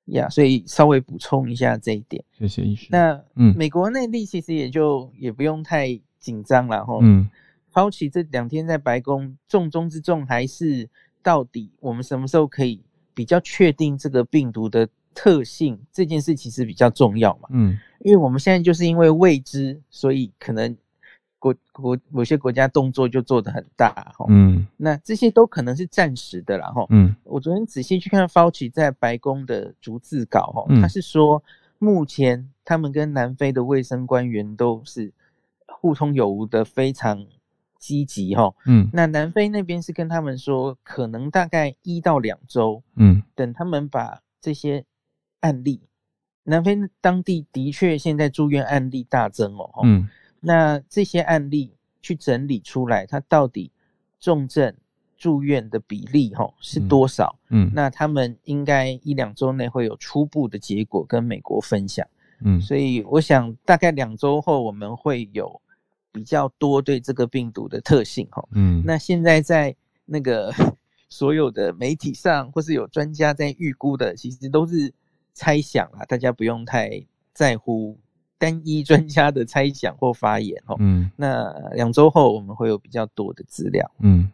[0.07, 2.21] 呀，所以稍微补充一下这一点。
[2.37, 2.89] 谢谢医师。
[2.91, 6.99] 那嗯，美国内地其实也就也不用太紧张了吼。
[7.01, 7.29] 嗯
[7.71, 10.89] ，Fauci 这两天在白宫重中之重还是
[11.21, 17.49] 到底我们什么时候可以比较确定这个病毒的特性这件事其实比较重要嘛。
[17.51, 20.75] 嗯，因为我们现在就是因为未知，所以可能。
[21.43, 31.43] 国国某些国家动作就做得很大哈，嗯，那这些都可能是暂时的啦哈，嗯，我昨天仔细去看 Fauci 在白宫的逐字稿哈，他是说
[31.79, 35.11] 目前他们跟南非的卫生官员都是
[35.67, 37.25] 互通有无的，非常
[37.77, 44.85] 积极哈，嗯，那南非那边是跟他们说，可能大概一到两周，嗯，等他们把这些
[45.43, 45.79] 案例，
[46.43, 50.07] 南非当地的确现在住院案例大增哦，嗯。
[50.39, 51.71] 那这些案例
[52.01, 53.71] 去整理出来，它到底
[54.19, 54.73] 重症
[55.17, 57.37] 住院的比例哈是多少？
[57.49, 62.05] 嗯，那他们应该一两周内会有初步的结果跟美国分享。
[62.41, 65.61] 嗯，所以我想大概两周后我们会有
[66.11, 68.45] 比较多对这个病毒的特性哈。
[68.51, 69.73] 嗯，那现在在
[70.03, 70.53] 那个
[71.07, 74.93] 所有的媒体上或是有专家在预估的，其实都是
[75.33, 77.99] 猜想啊，大家不用太在乎。
[78.39, 84.29] 单一专家的猜想或发言，哦，嗯，那两周后我们会有比较多的资料，嗯，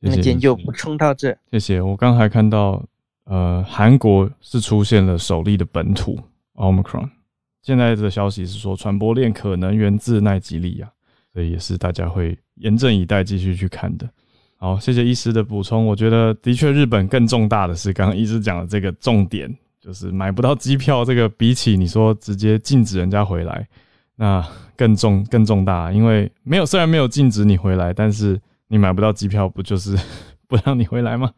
[0.00, 1.36] 那今天就补充到这。
[1.50, 1.78] 谢谢。
[1.78, 2.82] 我刚还看到，
[3.24, 6.18] 呃，韩国是出现了首例的本土
[6.54, 7.10] Omicron，
[7.60, 10.90] 现在的消息是说传播链可能源自奈吉利亚，
[11.34, 14.08] 所以也是大家会严阵以待，继续去看的。
[14.56, 15.84] 好，谢谢医师的补充。
[15.84, 19.54] 我觉得的确，日本更重大的是刚刚医师讲的这个重点。
[19.84, 23.68] 就是买不到机票，这个比起你说直接禁止人家回来，
[24.16, 24.42] 那
[24.76, 25.92] 更重更重大。
[25.92, 29.94] 因为没有，虽然没有禁止你回来，但是你买不到机票，不就是
[30.48, 31.30] 不让你回来吗？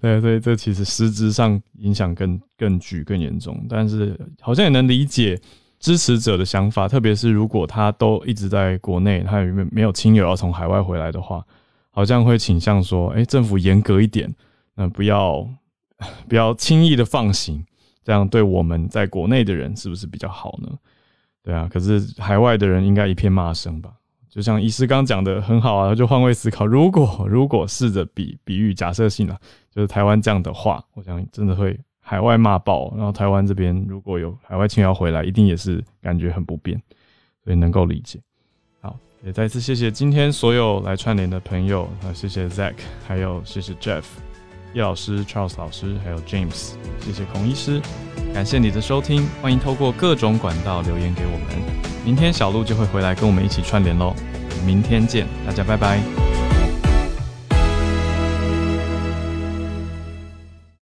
[0.00, 3.64] 对，所以这其实实质上影响更更巨更严重。
[3.68, 5.40] 但是好像也能理解
[5.78, 11.40] 支持者的想法，特别是如果他都一直在国内，他有没没有亲友要从海外回来的话，
[11.92, 14.34] 好像会倾向说，哎，政府严格一点，
[14.74, 15.48] 那不要
[16.28, 17.64] 不要轻易的放行。
[18.06, 20.68] 这样对我们在国内的人是不是比较好呢？
[21.42, 23.90] 对啊，可是海外的人应该一片骂声吧？
[24.30, 29.36] 就像医师刚讲的很好啊，就换位思考，如果如果试着比比喻假设性啊，
[29.72, 36.80] 就是台湾这样的话，我想真的会海外骂爆，然后台湾这边如果有海外亲友回来，一定也是感觉很不便，
[37.42, 38.20] 所以能够理解。
[38.80, 44.04] 好，也再次谢谢今天所有来串联的朋友啊，谢谢 Zack，还有谢谢 Jeff。
[44.76, 47.80] 叶老师、Charles 老师，还有 James，谢谢孔医师，
[48.34, 51.56] 感谢你的收听，欢迎透过各种管道留言给我们。
[52.04, 54.14] 明天小鹿就会回来跟我们一起串联喽，
[54.66, 56.35] 明天见，大家拜拜。